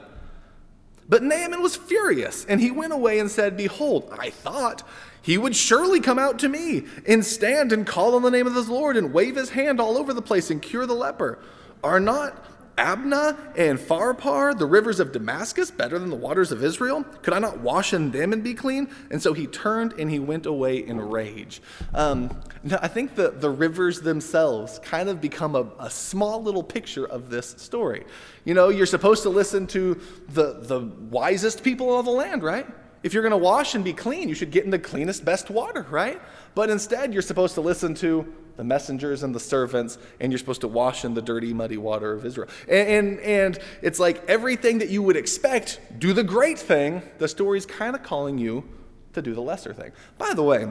But 1.09 1.23
Naaman 1.23 1.61
was 1.61 1.77
furious, 1.77 2.45
and 2.45 2.59
he 2.59 2.71
went 2.71 2.93
away 2.93 3.19
and 3.19 3.31
said, 3.31 3.55
Behold, 3.55 4.13
I 4.19 4.29
thought 4.29 4.83
he 5.21 5.37
would 5.37 5.55
surely 5.55 5.99
come 5.99 6.19
out 6.19 6.39
to 6.39 6.49
me 6.49 6.85
and 7.05 7.25
stand 7.25 7.71
and 7.71 7.87
call 7.87 8.15
on 8.15 8.21
the 8.21 8.31
name 8.31 8.47
of 8.47 8.55
his 8.55 8.69
Lord 8.69 8.97
and 8.97 9.13
wave 9.13 9.35
his 9.35 9.51
hand 9.51 9.79
all 9.79 9.97
over 9.97 10.13
the 10.13 10.21
place 10.21 10.49
and 10.49 10.61
cure 10.61 10.85
the 10.85 10.93
leper. 10.93 11.39
Are 11.83 11.99
not 11.99 12.43
Abana 12.77 13.37
and 13.55 13.79
Pharpar, 13.79 14.57
the 14.57 14.65
rivers 14.65 14.99
of 14.99 15.11
Damascus, 15.11 15.71
better 15.71 15.97
than 15.97 16.09
the 16.09 16.15
waters 16.15 16.51
of 16.51 16.63
Israel? 16.63 17.03
Could 17.23 17.33
I 17.33 17.39
not 17.39 17.59
wash 17.59 17.93
in 17.93 18.11
them 18.11 18.33
and 18.33 18.43
be 18.43 18.53
clean? 18.53 18.89
And 19.09 19.21
so 19.21 19.33
he 19.33 19.47
turned 19.47 19.93
and 19.93 20.09
he 20.09 20.19
went 20.19 20.45
away 20.45 20.77
in 20.77 20.99
rage. 20.99 21.61
Um, 21.93 22.39
I 22.81 22.87
think 22.87 23.15
the, 23.15 23.31
the 23.31 23.49
rivers 23.49 24.01
themselves 24.01 24.79
kind 24.79 25.09
of 25.09 25.19
become 25.19 25.55
a, 25.55 25.67
a 25.79 25.89
small 25.89 26.41
little 26.41 26.63
picture 26.63 27.05
of 27.05 27.29
this 27.29 27.55
story. 27.57 28.05
You 28.45 28.53
know, 28.53 28.69
you're 28.69 28.85
supposed 28.85 29.23
to 29.23 29.29
listen 29.29 29.65
to 29.67 29.99
the, 30.29 30.59
the 30.61 30.81
wisest 31.09 31.63
people 31.63 31.97
of 31.97 32.05
the 32.05 32.11
land, 32.11 32.43
right? 32.43 32.67
If 33.03 33.13
you're 33.13 33.23
going 33.23 33.31
to 33.31 33.37
wash 33.37 33.75
and 33.75 33.83
be 33.83 33.93
clean, 33.93 34.27
you 34.27 34.35
should 34.35 34.51
get 34.51 34.65
in 34.65 34.71
the 34.71 34.79
cleanest, 34.79 35.23
best 35.23 35.49
water, 35.49 35.85
right? 35.89 36.19
But 36.57 36.71
instead, 36.71 37.13
you're 37.13 37.21
supposed 37.21 37.53
to 37.53 37.61
listen 37.61 37.93
to 37.97 38.33
the 38.55 38.63
messengers 38.63 39.21
and 39.21 39.35
the 39.35 39.39
servants, 39.39 39.99
and 40.19 40.31
you're 40.31 40.39
supposed 40.39 40.61
to 40.61 40.67
wash 40.67 41.05
in 41.05 41.13
the 41.13 41.21
dirty, 41.21 41.53
muddy 41.53 41.77
water 41.77 42.13
of 42.13 42.25
Israel. 42.25 42.49
And, 42.67 42.89
and, 42.89 43.19
and 43.19 43.59
it's 43.83 43.99
like 43.99 44.27
everything 44.27 44.79
that 44.79 44.89
you 44.89 45.03
would 45.03 45.15
expect, 45.15 45.79
do 45.99 46.13
the 46.13 46.23
great 46.23 46.57
thing, 46.57 47.03
the 47.19 47.27
story's 47.27 47.67
kind 47.67 47.95
of 47.95 48.01
calling 48.01 48.39
you 48.39 48.67
to 49.13 49.21
do 49.21 49.35
the 49.35 49.41
lesser 49.41 49.71
thing. 49.71 49.91
By 50.17 50.33
the 50.33 50.41
way, 50.41 50.67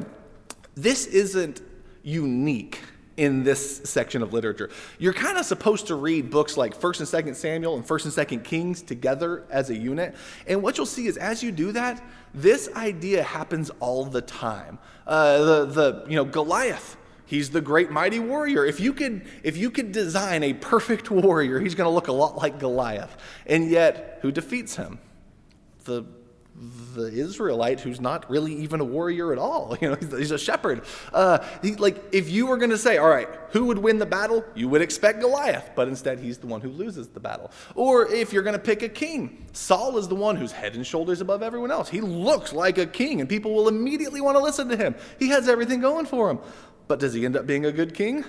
this 0.75 1.07
isn't 1.07 1.63
unique 2.03 2.81
in 3.17 3.43
this 3.43 3.79
section 3.85 4.23
of 4.23 4.33
literature. 4.33 4.71
You're 4.99 5.13
kind 5.13 5.39
of 5.39 5.47
supposed 5.47 5.87
to 5.87 5.95
read 5.95 6.31
books 6.31 6.57
like 6.57 6.79
1st 6.79 7.01
and 7.01 7.27
2nd 7.27 7.35
Samuel 7.37 7.77
and 7.77 7.87
1st 7.87 8.19
and 8.19 8.29
2nd 8.29 8.45
Kings 8.45 8.83
together 8.83 9.45
as 9.51 9.71
a 9.71 9.77
unit. 9.77 10.15
And 10.47 10.63
what 10.63 10.77
you'll 10.77 10.87
see 10.87 11.07
is 11.07 11.17
as 11.17 11.43
you 11.43 11.51
do 11.53 11.73
that, 11.73 12.03
this 12.35 12.69
idea 12.75 13.23
happens 13.23 13.71
all 13.81 14.05
the 14.05 14.23
time. 14.23 14.79
Uh, 15.07 15.39
the, 15.45 15.65
the, 15.67 16.05
you 16.09 16.17
know, 16.17 16.25
Goliath 16.25 16.97
He's 17.27 17.51
the 17.51 17.61
great 17.61 17.91
mighty 17.91 18.21
warrior. 18.21 18.65
If 18.65 18.79
you 18.79 18.93
could, 18.93 19.27
if 19.43 19.57
you 19.57 19.69
could 19.71 19.91
design 19.91 20.45
a 20.45 20.55
perfect 20.55 21.11
warrior, 21.11 21.59
he's 21.59 21.75
going 21.75 21.89
to 21.89 21.95
look 21.95 22.09
a 22.09 22.13
lot 22.13 22.37
like 22.37 22.59
Goliath. 22.59 23.17
And 23.47 23.69
yet, 23.69 24.21
who 24.23 24.31
defeats 24.31 24.77
him? 24.77 25.01
The 25.85 26.05
the 26.95 27.09
Israelite 27.09 27.81
who's 27.81 28.01
not 28.01 28.29
really 28.31 28.55
even 28.55 28.81
a 28.81 28.85
warrior 28.85 29.33
at 29.33 29.39
all. 29.39 29.77
You 29.87 29.91
know, 29.91 29.97
he's 29.97 30.31
a 30.31 30.39
shepherd. 30.39 30.83
Uh, 31.13 31.45
he, 31.63 31.75
like, 31.77 32.03
if 32.11 32.31
you 32.31 32.47
were 32.47 32.57
going 32.57 32.71
to 32.71 32.79
say, 32.79 32.97
all 32.97 33.09
right, 33.09 33.29
who 33.51 33.67
would 33.67 33.79
win 33.79 33.99
the 33.99 34.07
battle? 34.07 34.43
You 34.55 34.69
would 34.71 34.81
expect 34.81 35.21
Goliath, 35.21 35.71
but 35.77 35.87
instead 35.87 36.19
he's 36.19 36.39
the 36.39 36.47
one 36.47 36.61
who 36.61 36.71
loses 36.71 37.09
the 37.09 37.21
battle. 37.21 37.51
Or 37.75 38.11
if 38.11 38.33
you're 38.33 38.43
going 38.43 38.55
to 38.55 38.63
pick 38.63 38.83
a 38.83 38.89
king, 38.89 39.45
Saul 39.53 39.99
is 39.99 40.09
the 40.09 40.15
one 40.15 40.37
who's 40.37 40.51
head 40.51 40.75
and 40.75 40.87
shoulders 40.87 41.21
above 41.21 41.43
everyone 41.43 41.71
else. 41.71 41.91
He 41.91 42.01
looks 42.01 42.53
like 42.53 42.79
a 42.79 42.87
king, 42.87 43.21
and 43.21 43.29
people 43.29 43.55
will 43.55 43.69
immediately 43.69 44.21
want 44.21 44.37
to 44.39 44.43
listen 44.43 44.69
to 44.71 44.77
him. 44.77 44.95
He 45.19 45.29
has 45.29 45.49
everything 45.49 45.81
going 45.81 46.07
for 46.07 46.31
him. 46.31 46.39
But 46.89 47.01
does 47.01 47.13
he 47.13 47.25
end 47.25 47.37
up 47.37 47.47
being 47.47 47.67
a 47.67 47.73
good 47.73 47.95
king? 47.95 48.25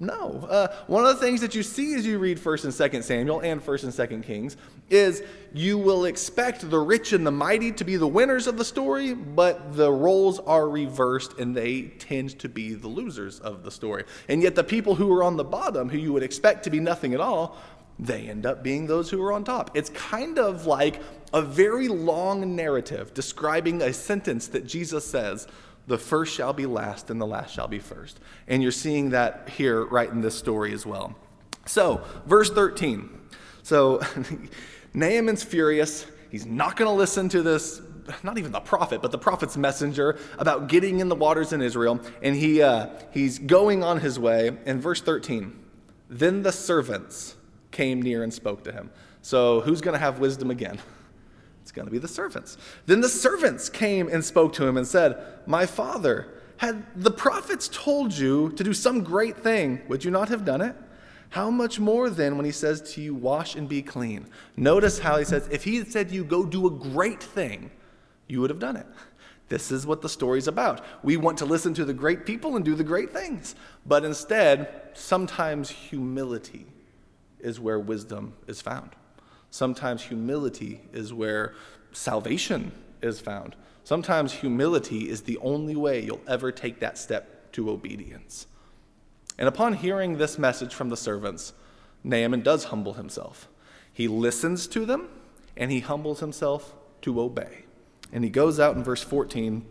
No. 0.00 0.46
Uh, 0.50 0.74
one 0.88 1.06
of 1.06 1.14
the 1.14 1.24
things 1.24 1.40
that 1.40 1.54
you 1.54 1.62
see 1.62 1.94
as 1.94 2.04
you 2.04 2.18
read 2.18 2.38
1st 2.38 2.64
and 2.64 2.72
2nd 2.72 3.04
Samuel 3.04 3.40
and 3.40 3.64
1st 3.64 3.84
and 3.84 3.92
2nd 3.92 4.24
Kings 4.24 4.56
is 4.90 5.22
you 5.52 5.78
will 5.78 6.04
expect 6.04 6.68
the 6.68 6.78
rich 6.78 7.12
and 7.12 7.24
the 7.24 7.30
mighty 7.30 7.70
to 7.72 7.84
be 7.84 7.96
the 7.96 8.06
winners 8.06 8.48
of 8.48 8.58
the 8.58 8.64
story, 8.64 9.14
but 9.14 9.76
the 9.76 9.90
roles 9.90 10.40
are 10.40 10.68
reversed 10.68 11.38
and 11.38 11.56
they 11.56 11.82
tend 11.82 12.38
to 12.40 12.48
be 12.48 12.74
the 12.74 12.88
losers 12.88 13.38
of 13.38 13.62
the 13.62 13.70
story. 13.70 14.04
And 14.28 14.42
yet 14.42 14.56
the 14.56 14.64
people 14.64 14.96
who 14.96 15.12
are 15.12 15.22
on 15.22 15.36
the 15.36 15.44
bottom, 15.44 15.88
who 15.88 15.98
you 15.98 16.12
would 16.12 16.24
expect 16.24 16.64
to 16.64 16.70
be 16.70 16.80
nothing 16.80 17.14
at 17.14 17.20
all, 17.20 17.56
they 17.98 18.28
end 18.28 18.44
up 18.44 18.64
being 18.64 18.88
those 18.88 19.08
who 19.10 19.22
are 19.22 19.32
on 19.32 19.44
top. 19.44 19.70
It's 19.76 19.90
kind 19.90 20.38
of 20.40 20.66
like 20.66 21.00
a 21.32 21.40
very 21.40 21.86
long 21.86 22.56
narrative 22.56 23.14
describing 23.14 23.80
a 23.80 23.92
sentence 23.92 24.48
that 24.48 24.66
Jesus 24.66 25.06
says 25.06 25.46
the 25.86 25.98
first 25.98 26.34
shall 26.34 26.52
be 26.52 26.66
last 26.66 27.10
and 27.10 27.20
the 27.20 27.26
last 27.26 27.54
shall 27.54 27.68
be 27.68 27.78
first. 27.78 28.20
And 28.48 28.62
you're 28.62 28.72
seeing 28.72 29.10
that 29.10 29.50
here 29.50 29.84
right 29.84 30.10
in 30.10 30.20
this 30.20 30.36
story 30.36 30.72
as 30.72 30.86
well. 30.86 31.14
So, 31.66 32.02
verse 32.26 32.50
13. 32.50 33.08
So, 33.62 34.00
Naaman's 34.94 35.42
furious. 35.42 36.06
He's 36.30 36.46
not 36.46 36.76
going 36.76 36.90
to 36.90 36.96
listen 36.96 37.28
to 37.30 37.42
this, 37.42 37.80
not 38.22 38.38
even 38.38 38.52
the 38.52 38.60
prophet, 38.60 39.02
but 39.02 39.12
the 39.12 39.18
prophet's 39.18 39.56
messenger 39.56 40.18
about 40.38 40.68
getting 40.68 41.00
in 41.00 41.08
the 41.08 41.14
waters 41.14 41.52
in 41.52 41.60
Israel. 41.60 42.00
And 42.22 42.36
he, 42.36 42.62
uh, 42.62 42.88
he's 43.10 43.38
going 43.38 43.82
on 43.82 44.00
his 44.00 44.18
way. 44.18 44.56
In 44.66 44.80
verse 44.80 45.00
13, 45.00 45.58
then 46.08 46.42
the 46.42 46.52
servants 46.52 47.36
came 47.70 48.00
near 48.00 48.22
and 48.22 48.32
spoke 48.32 48.64
to 48.64 48.72
him. 48.72 48.90
So, 49.22 49.60
who's 49.60 49.80
going 49.80 49.94
to 49.94 49.98
have 49.98 50.18
wisdom 50.18 50.50
again? 50.50 50.78
Going 51.74 51.86
to 51.86 51.92
be 51.92 51.98
the 51.98 52.08
servants. 52.08 52.56
Then 52.86 53.00
the 53.00 53.08
servants 53.08 53.68
came 53.68 54.08
and 54.08 54.24
spoke 54.24 54.52
to 54.54 54.66
him 54.66 54.76
and 54.76 54.86
said, 54.86 55.22
My 55.46 55.66
father, 55.66 56.28
had 56.58 56.84
the 56.94 57.10
prophets 57.10 57.68
told 57.72 58.12
you 58.12 58.52
to 58.52 58.64
do 58.64 58.72
some 58.72 59.02
great 59.02 59.36
thing, 59.36 59.82
would 59.88 60.04
you 60.04 60.10
not 60.10 60.28
have 60.28 60.44
done 60.44 60.60
it? 60.60 60.76
How 61.30 61.50
much 61.50 61.80
more 61.80 62.10
then 62.10 62.36
when 62.36 62.44
he 62.44 62.52
says 62.52 62.80
to 62.94 63.02
you, 63.02 63.12
Wash 63.12 63.56
and 63.56 63.68
be 63.68 63.82
clean? 63.82 64.28
Notice 64.56 65.00
how 65.00 65.18
he 65.18 65.24
says, 65.24 65.48
If 65.50 65.64
he 65.64 65.76
had 65.78 65.90
said 65.90 66.08
to 66.10 66.14
you, 66.14 66.24
Go 66.24 66.44
do 66.44 66.68
a 66.68 66.70
great 66.70 67.22
thing, 67.22 67.72
you 68.28 68.40
would 68.40 68.50
have 68.50 68.60
done 68.60 68.76
it. 68.76 68.86
This 69.48 69.70
is 69.70 69.86
what 69.86 70.00
the 70.00 70.08
story's 70.08 70.48
about. 70.48 70.84
We 71.02 71.16
want 71.16 71.38
to 71.38 71.44
listen 71.44 71.74
to 71.74 71.84
the 71.84 71.92
great 71.92 72.24
people 72.24 72.56
and 72.56 72.64
do 72.64 72.74
the 72.74 72.84
great 72.84 73.12
things. 73.12 73.56
But 73.84 74.04
instead, 74.04 74.90
sometimes 74.94 75.70
humility 75.70 76.66
is 77.40 77.60
where 77.60 77.78
wisdom 77.78 78.34
is 78.46 78.62
found. 78.62 78.90
Sometimes 79.54 80.02
humility 80.02 80.80
is 80.92 81.14
where 81.14 81.54
salvation 81.92 82.72
is 83.00 83.20
found. 83.20 83.54
Sometimes 83.84 84.32
humility 84.32 85.08
is 85.08 85.22
the 85.22 85.38
only 85.38 85.76
way 85.76 86.02
you'll 86.02 86.20
ever 86.26 86.50
take 86.50 86.80
that 86.80 86.98
step 86.98 87.52
to 87.52 87.70
obedience. 87.70 88.48
And 89.38 89.46
upon 89.46 89.74
hearing 89.74 90.18
this 90.18 90.40
message 90.40 90.74
from 90.74 90.88
the 90.88 90.96
servants, 90.96 91.52
Naaman 92.02 92.42
does 92.42 92.64
humble 92.64 92.94
himself. 92.94 93.48
He 93.92 94.08
listens 94.08 94.66
to 94.66 94.84
them 94.84 95.08
and 95.56 95.70
he 95.70 95.78
humbles 95.78 96.18
himself 96.18 96.74
to 97.02 97.20
obey. 97.20 97.64
And 98.12 98.24
he 98.24 98.30
goes 98.30 98.58
out 98.58 98.74
in 98.74 98.82
verse 98.82 99.04
14 99.04 99.64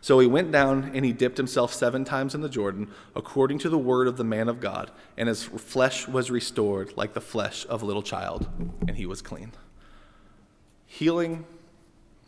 So 0.00 0.18
he 0.20 0.26
went 0.26 0.52
down 0.52 0.92
and 0.94 1.04
he 1.04 1.12
dipped 1.12 1.36
himself 1.36 1.72
seven 1.72 2.04
times 2.04 2.34
in 2.34 2.40
the 2.40 2.48
Jordan, 2.48 2.90
according 3.16 3.58
to 3.60 3.68
the 3.68 3.78
word 3.78 4.06
of 4.06 4.16
the 4.16 4.24
man 4.24 4.48
of 4.48 4.60
God, 4.60 4.90
and 5.16 5.28
his 5.28 5.42
flesh 5.42 6.06
was 6.06 6.30
restored 6.30 6.96
like 6.96 7.14
the 7.14 7.20
flesh 7.20 7.66
of 7.68 7.82
a 7.82 7.86
little 7.86 8.02
child, 8.02 8.48
and 8.86 8.96
he 8.96 9.06
was 9.06 9.22
clean. 9.22 9.52
Healing, 10.86 11.44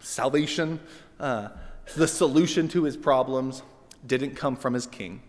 salvation, 0.00 0.80
uh, 1.18 1.50
the 1.96 2.08
solution 2.08 2.68
to 2.68 2.84
his 2.84 2.96
problems 2.96 3.62
didn't 4.06 4.36
come 4.36 4.56
from 4.56 4.74
his 4.74 4.86
king. 4.86 5.22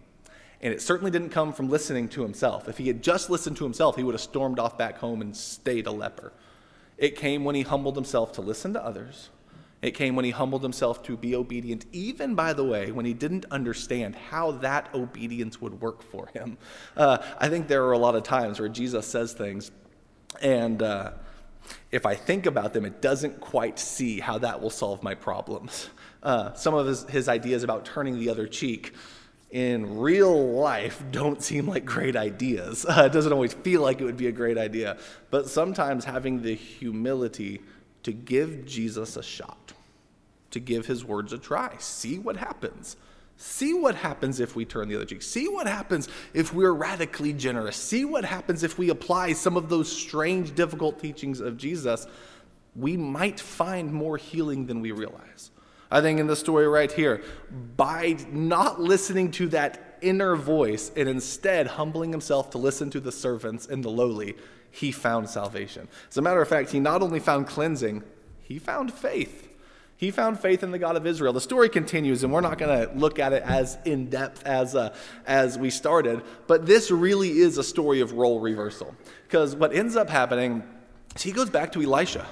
And 0.61 0.73
it 0.73 0.81
certainly 0.81 1.09
didn't 1.09 1.29
come 1.29 1.53
from 1.53 1.69
listening 1.69 2.07
to 2.09 2.21
himself. 2.21 2.69
If 2.69 2.77
he 2.77 2.87
had 2.87 3.01
just 3.01 3.29
listened 3.29 3.57
to 3.57 3.63
himself, 3.63 3.95
he 3.95 4.03
would 4.03 4.13
have 4.13 4.21
stormed 4.21 4.59
off 4.59 4.77
back 4.77 4.97
home 4.97 5.21
and 5.21 5.35
stayed 5.35 5.87
a 5.87 5.91
leper. 5.91 6.33
It 6.97 7.15
came 7.15 7.43
when 7.43 7.55
he 7.55 7.63
humbled 7.63 7.95
himself 7.95 8.33
to 8.33 8.41
listen 8.41 8.73
to 8.73 8.85
others 8.85 9.29
it 9.81 9.91
came 9.91 10.15
when 10.15 10.25
he 10.25 10.31
humbled 10.31 10.61
himself 10.61 11.01
to 11.03 11.17
be 11.17 11.35
obedient, 11.35 11.85
even, 11.91 12.35
by 12.35 12.53
the 12.53 12.63
way, 12.63 12.91
when 12.91 13.05
he 13.05 13.13
didn't 13.13 13.45
understand 13.49 14.15
how 14.15 14.51
that 14.51 14.93
obedience 14.93 15.59
would 15.59 15.81
work 15.81 16.03
for 16.03 16.27
him. 16.27 16.57
Uh, 16.95 17.17
I 17.39 17.49
think 17.49 17.67
there 17.67 17.83
are 17.85 17.93
a 17.93 17.97
lot 17.97 18.15
of 18.15 18.23
times 18.23 18.59
where 18.59 18.69
Jesus 18.69 19.07
says 19.07 19.33
things, 19.33 19.71
and 20.41 20.83
uh, 20.83 21.13
if 21.91 22.05
I 22.05 22.15
think 22.15 22.45
about 22.45 22.73
them, 22.73 22.85
it 22.85 23.01
doesn't 23.01 23.41
quite 23.41 23.79
see 23.79 24.19
how 24.19 24.37
that 24.39 24.61
will 24.61 24.69
solve 24.69 25.01
my 25.01 25.15
problems. 25.15 25.89
Uh, 26.21 26.53
some 26.53 26.73
of 26.73 26.85
his, 26.85 27.03
his 27.05 27.27
ideas 27.27 27.63
about 27.63 27.85
turning 27.85 28.19
the 28.19 28.29
other 28.29 28.47
cheek 28.47 28.93
in 29.49 29.99
real 29.99 30.53
life 30.53 31.03
don't 31.11 31.43
seem 31.43 31.67
like 31.67 31.85
great 31.85 32.15
ideas. 32.15 32.85
It 32.89 33.11
doesn't 33.11 33.33
always 33.33 33.53
feel 33.53 33.81
like 33.81 33.99
it 33.99 34.05
would 34.05 34.17
be 34.17 34.27
a 34.27 34.31
great 34.31 34.57
idea. 34.57 34.97
But 35.29 35.49
sometimes 35.49 36.05
having 36.05 36.41
the 36.41 36.55
humility 36.55 37.61
to 38.03 38.11
give 38.11 38.65
Jesus 38.65 39.15
a 39.17 39.23
shot, 39.23 39.73
to 40.51 40.59
give 40.59 40.85
his 40.85 41.05
words 41.05 41.33
a 41.33 41.37
try. 41.37 41.75
See 41.79 42.19
what 42.19 42.37
happens. 42.37 42.97
See 43.37 43.73
what 43.73 43.95
happens 43.95 44.39
if 44.39 44.55
we 44.55 44.65
turn 44.65 44.87
the 44.87 44.95
other 44.95 45.05
cheek. 45.05 45.23
See 45.23 45.47
what 45.47 45.65
happens 45.65 46.07
if 46.33 46.53
we're 46.53 46.73
radically 46.73 47.33
generous. 47.33 47.75
See 47.75 48.05
what 48.05 48.23
happens 48.23 48.63
if 48.63 48.77
we 48.77 48.89
apply 48.89 49.33
some 49.33 49.57
of 49.57 49.67
those 49.67 49.91
strange, 49.91 50.53
difficult 50.53 50.99
teachings 50.99 51.39
of 51.39 51.57
Jesus. 51.57 52.05
We 52.75 52.97
might 52.97 53.39
find 53.39 53.91
more 53.91 54.17
healing 54.17 54.67
than 54.67 54.79
we 54.79 54.91
realize. 54.91 55.49
I 55.89 56.01
think 56.01 56.19
in 56.19 56.27
the 56.27 56.35
story 56.35 56.67
right 56.67 56.91
here, 56.91 57.23
by 57.75 58.17
not 58.31 58.79
listening 58.79 59.31
to 59.31 59.47
that 59.49 59.97
inner 60.01 60.35
voice 60.35 60.91
and 60.95 61.09
instead 61.09 61.67
humbling 61.67 62.11
himself 62.11 62.51
to 62.51 62.57
listen 62.57 62.89
to 62.91 62.99
the 62.99 63.11
servants 63.11 63.67
and 63.67 63.83
the 63.83 63.89
lowly, 63.89 64.35
he 64.71 64.91
found 64.91 65.29
salvation. 65.29 65.87
As 66.09 66.17
a 66.17 66.21
matter 66.21 66.41
of 66.41 66.47
fact, 66.47 66.71
he 66.71 66.79
not 66.79 67.01
only 67.01 67.19
found 67.19 67.47
cleansing, 67.47 68.03
he 68.41 68.57
found 68.57 68.91
faith. 68.93 69.49
He 69.97 70.09
found 70.09 70.39
faith 70.39 70.63
in 70.63 70.71
the 70.71 70.79
God 70.79 70.95
of 70.95 71.05
Israel. 71.05 71.31
The 71.31 71.41
story 71.41 71.69
continues, 71.69 72.23
and 72.23 72.33
we're 72.33 72.41
not 72.41 72.57
going 72.57 72.87
to 72.87 72.91
look 72.95 73.19
at 73.19 73.33
it 73.33 73.43
as 73.43 73.77
in 73.85 74.09
depth 74.09 74.43
as, 74.47 74.73
uh, 74.73 74.95
as 75.27 75.59
we 75.59 75.69
started, 75.69 76.23
but 76.47 76.65
this 76.65 76.89
really 76.89 77.37
is 77.37 77.59
a 77.59 77.63
story 77.63 78.01
of 78.01 78.13
role 78.13 78.39
reversal. 78.39 78.95
Because 79.27 79.55
what 79.55 79.73
ends 79.73 79.95
up 79.95 80.09
happening 80.09 80.63
is 81.15 81.21
he 81.21 81.31
goes 81.31 81.51
back 81.51 81.71
to 81.73 81.83
Elisha. 81.83 82.25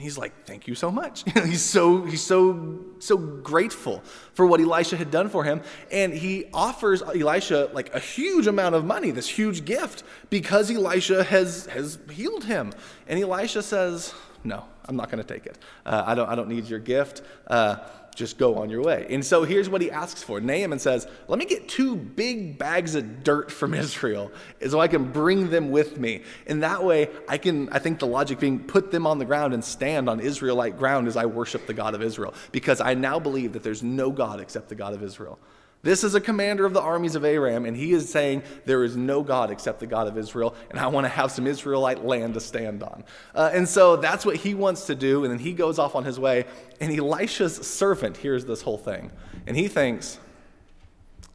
He's 0.00 0.18
like, 0.18 0.32
"Thank 0.46 0.66
you 0.66 0.74
so 0.74 0.90
much." 0.90 1.24
he's 1.44 1.62
so 1.62 2.04
he's 2.04 2.22
so 2.22 2.78
so 2.98 3.16
grateful 3.16 4.02
for 4.34 4.46
what 4.46 4.60
Elisha 4.60 4.96
had 4.96 5.10
done 5.10 5.28
for 5.28 5.44
him, 5.44 5.62
and 5.90 6.12
he 6.12 6.46
offers 6.52 7.02
Elisha 7.02 7.70
like 7.72 7.94
a 7.94 8.00
huge 8.00 8.46
amount 8.46 8.74
of 8.74 8.84
money, 8.84 9.10
this 9.10 9.28
huge 9.28 9.64
gift, 9.64 10.02
because 10.30 10.70
Elisha 10.70 11.24
has 11.24 11.66
has 11.66 11.98
healed 12.10 12.44
him. 12.44 12.72
And 13.06 13.20
Elisha 13.20 13.62
says, 13.62 14.14
"No, 14.44 14.64
I'm 14.90 14.96
not 14.96 15.08
going 15.08 15.22
to 15.22 15.34
take 15.34 15.46
it. 15.46 15.56
Uh, 15.86 16.02
I, 16.04 16.16
don't, 16.16 16.28
I 16.28 16.34
don't 16.34 16.48
need 16.48 16.66
your 16.66 16.80
gift. 16.80 17.22
Uh, 17.46 17.76
just 18.14 18.38
go 18.38 18.56
on 18.56 18.70
your 18.70 18.82
way. 18.82 19.06
And 19.10 19.24
so 19.24 19.44
here's 19.44 19.68
what 19.68 19.80
he 19.80 19.90
asks 19.90 20.22
for. 20.22 20.40
Naaman 20.40 20.78
says, 20.78 21.06
Let 21.28 21.38
me 21.38 21.44
get 21.44 21.68
two 21.68 21.96
big 21.96 22.58
bags 22.58 22.94
of 22.94 23.22
dirt 23.22 23.50
from 23.50 23.74
Israel 23.84 24.30
so 24.68 24.80
I 24.80 24.88
can 24.88 25.10
bring 25.12 25.50
them 25.50 25.70
with 25.70 25.98
me. 25.98 26.22
And 26.46 26.62
that 26.62 26.84
way, 26.84 27.08
I 27.28 27.38
can, 27.38 27.68
I 27.70 27.78
think 27.78 27.98
the 27.98 28.06
logic 28.06 28.40
being, 28.40 28.60
put 28.60 28.90
them 28.90 29.06
on 29.06 29.18
the 29.18 29.24
ground 29.24 29.54
and 29.54 29.64
stand 29.64 30.08
on 30.08 30.20
Israelite 30.20 30.78
ground 30.78 31.08
as 31.08 31.16
I 31.16 31.26
worship 31.26 31.66
the 31.66 31.74
God 31.74 31.94
of 31.94 32.02
Israel. 32.02 32.34
Because 32.52 32.80
I 32.80 32.94
now 32.94 33.18
believe 33.18 33.52
that 33.54 33.62
there's 33.62 33.82
no 33.82 34.10
God 34.10 34.40
except 34.40 34.68
the 34.68 34.74
God 34.74 34.94
of 34.94 35.02
Israel. 35.02 35.38
This 35.82 36.04
is 36.04 36.14
a 36.14 36.20
commander 36.20 36.66
of 36.66 36.74
the 36.74 36.80
armies 36.80 37.14
of 37.14 37.24
Aram, 37.24 37.64
and 37.64 37.74
he 37.74 37.92
is 37.92 38.10
saying, 38.10 38.42
There 38.66 38.84
is 38.84 38.96
no 38.96 39.22
God 39.22 39.50
except 39.50 39.80
the 39.80 39.86
God 39.86 40.08
of 40.08 40.18
Israel, 40.18 40.54
and 40.70 40.78
I 40.78 40.88
want 40.88 41.06
to 41.06 41.08
have 41.08 41.30
some 41.30 41.46
Israelite 41.46 42.04
land 42.04 42.34
to 42.34 42.40
stand 42.40 42.82
on. 42.82 43.04
Uh, 43.34 43.50
and 43.52 43.66
so 43.66 43.96
that's 43.96 44.26
what 44.26 44.36
he 44.36 44.52
wants 44.52 44.86
to 44.86 44.94
do, 44.94 45.24
and 45.24 45.32
then 45.32 45.38
he 45.38 45.54
goes 45.54 45.78
off 45.78 45.94
on 45.94 46.04
his 46.04 46.20
way. 46.20 46.44
And 46.80 46.92
Elisha's 46.92 47.56
servant 47.56 48.18
hears 48.18 48.44
this 48.44 48.60
whole 48.60 48.76
thing, 48.76 49.10
and 49.46 49.56
he 49.56 49.68
thinks, 49.68 50.18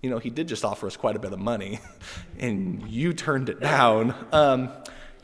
You 0.03 0.11
know, 0.11 0.19
he 0.19 0.29
did 0.29 0.47
just 0.47 0.63
offer 0.63 0.85
us 0.85 0.95
quite 0.95 1.15
a 1.15 1.19
bit 1.19 1.33
of 1.33 1.39
money, 1.39 1.79
and 2.39 2.87
you 2.87 3.13
turned 3.13 3.49
it 3.49 3.59
down. 3.59 4.13
Um, 4.31 4.71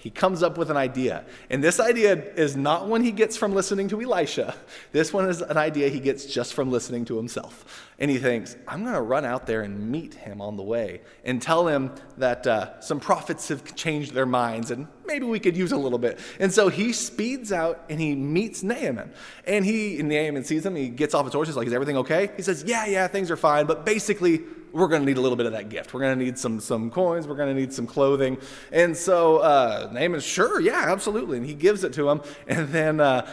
he 0.01 0.09
comes 0.09 0.41
up 0.41 0.57
with 0.57 0.71
an 0.71 0.77
idea. 0.77 1.23
And 1.51 1.63
this 1.63 1.79
idea 1.79 2.15
is 2.33 2.57
not 2.57 2.87
one 2.87 3.03
he 3.03 3.11
gets 3.11 3.37
from 3.37 3.53
listening 3.53 3.87
to 3.89 4.01
Elisha. 4.01 4.55
This 4.91 5.13
one 5.13 5.29
is 5.29 5.41
an 5.41 5.57
idea 5.57 5.89
he 5.89 5.99
gets 5.99 6.25
just 6.25 6.55
from 6.55 6.71
listening 6.71 7.05
to 7.05 7.17
himself. 7.17 7.87
And 7.99 8.09
he 8.09 8.17
thinks, 8.17 8.55
I'm 8.67 8.81
going 8.81 8.95
to 8.95 9.01
run 9.01 9.25
out 9.25 9.45
there 9.45 9.61
and 9.61 9.91
meet 9.91 10.15
him 10.15 10.41
on 10.41 10.57
the 10.57 10.63
way 10.63 11.01
and 11.23 11.39
tell 11.39 11.67
him 11.67 11.91
that 12.17 12.47
uh, 12.47 12.81
some 12.81 12.99
prophets 12.99 13.49
have 13.49 13.75
changed 13.75 14.15
their 14.15 14.25
minds 14.25 14.71
and 14.71 14.87
maybe 15.05 15.27
we 15.27 15.39
could 15.39 15.55
use 15.55 15.71
a 15.71 15.77
little 15.77 15.99
bit. 15.99 16.17
And 16.39 16.51
so 16.51 16.69
he 16.69 16.93
speeds 16.93 17.51
out 17.51 17.85
and 17.87 18.01
he 18.01 18.15
meets 18.15 18.63
Naaman. 18.63 19.13
And 19.45 19.63
he, 19.63 19.99
and 19.99 20.09
Naaman 20.09 20.45
sees 20.45 20.65
him, 20.65 20.75
he 20.75 20.89
gets 20.89 21.13
off 21.13 21.25
his 21.25 21.33
horse, 21.35 21.47
he's 21.47 21.55
like, 21.55 21.67
Is 21.67 21.73
everything 21.73 21.97
okay? 21.97 22.31
He 22.35 22.41
says, 22.41 22.63
Yeah, 22.65 22.87
yeah, 22.87 23.07
things 23.07 23.29
are 23.29 23.37
fine. 23.37 23.67
But 23.67 23.85
basically, 23.85 24.41
we're 24.73 24.87
going 24.87 25.01
to 25.01 25.05
need 25.05 25.17
a 25.17 25.21
little 25.21 25.35
bit 25.35 25.45
of 25.45 25.51
that 25.53 25.69
gift. 25.69 25.93
We're 25.93 26.01
going 26.01 26.17
to 26.17 26.23
need 26.23 26.37
some, 26.37 26.59
some 26.59 26.89
coins. 26.89 27.27
We're 27.27 27.35
going 27.35 27.53
to 27.53 27.59
need 27.59 27.73
some 27.73 27.87
clothing. 27.87 28.37
And 28.71 28.95
so 28.95 29.37
uh, 29.37 29.89
Naaman's, 29.91 30.23
sure, 30.23 30.59
yeah, 30.59 30.85
absolutely. 30.87 31.37
And 31.37 31.45
he 31.45 31.53
gives 31.53 31.83
it 31.83 31.93
to 31.93 32.09
him. 32.09 32.21
And 32.47 32.69
then 32.69 32.99
uh, 32.99 33.29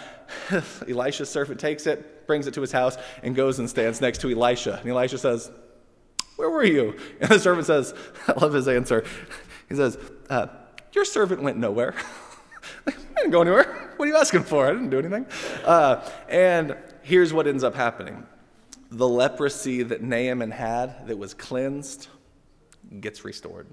Elisha's 0.88 1.30
servant 1.30 1.60
takes 1.60 1.86
it, 1.86 2.26
brings 2.26 2.46
it 2.46 2.54
to 2.54 2.60
his 2.60 2.72
house, 2.72 2.96
and 3.22 3.34
goes 3.34 3.58
and 3.58 3.68
stands 3.68 4.00
next 4.00 4.20
to 4.22 4.30
Elisha. 4.30 4.78
And 4.80 4.90
Elisha 4.90 5.18
says, 5.18 5.50
Where 6.36 6.50
were 6.50 6.64
you? 6.64 6.96
And 7.20 7.30
the 7.30 7.38
servant 7.38 7.66
says, 7.66 7.94
I 8.28 8.32
love 8.32 8.52
his 8.52 8.68
answer. 8.68 9.04
He 9.68 9.74
says, 9.74 9.98
uh, 10.30 10.48
Your 10.92 11.04
servant 11.04 11.42
went 11.42 11.56
nowhere. 11.56 11.94
I 12.86 12.92
didn't 13.16 13.30
go 13.30 13.42
anywhere. 13.42 13.92
What 13.96 14.06
are 14.06 14.08
you 14.08 14.16
asking 14.16 14.44
for? 14.44 14.66
I 14.66 14.72
didn't 14.72 14.90
do 14.90 14.98
anything. 14.98 15.26
Uh, 15.64 16.08
and 16.28 16.76
here's 17.02 17.32
what 17.32 17.46
ends 17.46 17.64
up 17.64 17.74
happening 17.74 18.26
the 18.90 19.08
leprosy 19.08 19.82
that 19.82 20.02
Naaman 20.02 20.50
had 20.50 21.06
that 21.08 21.18
was 21.18 21.34
cleansed 21.34 22.08
gets 23.00 23.24
restored. 23.24 23.66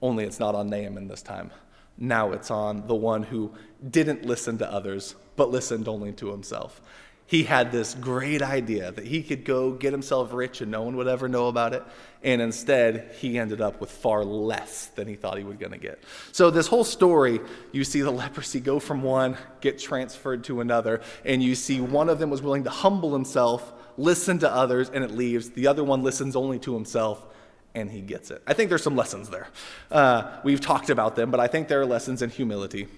Only 0.00 0.24
it's 0.24 0.38
not 0.38 0.54
on 0.54 0.68
Naaman 0.68 1.08
this 1.08 1.22
time. 1.22 1.50
Now 1.98 2.32
it's 2.32 2.50
on 2.50 2.86
the 2.86 2.94
one 2.94 3.22
who 3.22 3.52
didn't 3.88 4.24
listen 4.24 4.58
to 4.58 4.70
others, 4.70 5.14
but 5.36 5.50
listened 5.50 5.88
only 5.88 6.12
to 6.12 6.30
himself. 6.30 6.80
He 7.26 7.44
had 7.44 7.72
this 7.72 7.94
great 7.94 8.42
idea 8.42 8.92
that 8.92 9.06
he 9.06 9.22
could 9.22 9.44
go 9.44 9.72
get 9.72 9.92
himself 9.92 10.32
rich 10.34 10.60
and 10.60 10.70
no 10.70 10.82
one 10.82 10.96
would 10.96 11.08
ever 11.08 11.26
know 11.26 11.48
about 11.48 11.72
it. 11.72 11.82
And 12.22 12.42
instead, 12.42 13.12
he 13.18 13.38
ended 13.38 13.62
up 13.62 13.80
with 13.80 13.90
far 13.90 14.24
less 14.24 14.86
than 14.88 15.08
he 15.08 15.14
thought 15.14 15.38
he 15.38 15.44
was 15.44 15.56
going 15.56 15.72
to 15.72 15.78
get. 15.78 16.02
So, 16.32 16.50
this 16.50 16.66
whole 16.66 16.84
story, 16.84 17.40
you 17.72 17.82
see 17.84 18.02
the 18.02 18.10
leprosy 18.10 18.60
go 18.60 18.78
from 18.78 19.02
one, 19.02 19.38
get 19.62 19.78
transferred 19.78 20.44
to 20.44 20.60
another, 20.60 21.00
and 21.24 21.42
you 21.42 21.54
see 21.54 21.80
one 21.80 22.10
of 22.10 22.18
them 22.18 22.28
was 22.28 22.42
willing 22.42 22.64
to 22.64 22.70
humble 22.70 23.14
himself 23.14 23.72
listen 23.96 24.38
to 24.40 24.52
others, 24.52 24.90
and 24.90 25.04
it 25.04 25.10
leaves. 25.10 25.50
The 25.50 25.66
other 25.66 25.84
one 25.84 26.02
listens 26.02 26.36
only 26.36 26.58
to 26.60 26.74
himself, 26.74 27.26
and 27.74 27.90
he 27.90 28.00
gets 28.00 28.30
it. 28.30 28.42
I 28.46 28.52
think 28.54 28.68
there's 28.68 28.82
some 28.82 28.96
lessons 28.96 29.30
there. 29.30 29.48
Uh, 29.90 30.38
we've 30.44 30.60
talked 30.60 30.90
about 30.90 31.16
them, 31.16 31.30
but 31.30 31.40
I 31.40 31.46
think 31.46 31.68
there 31.68 31.80
are 31.80 31.86
lessons 31.86 32.22
in 32.22 32.30
humility. 32.30 32.88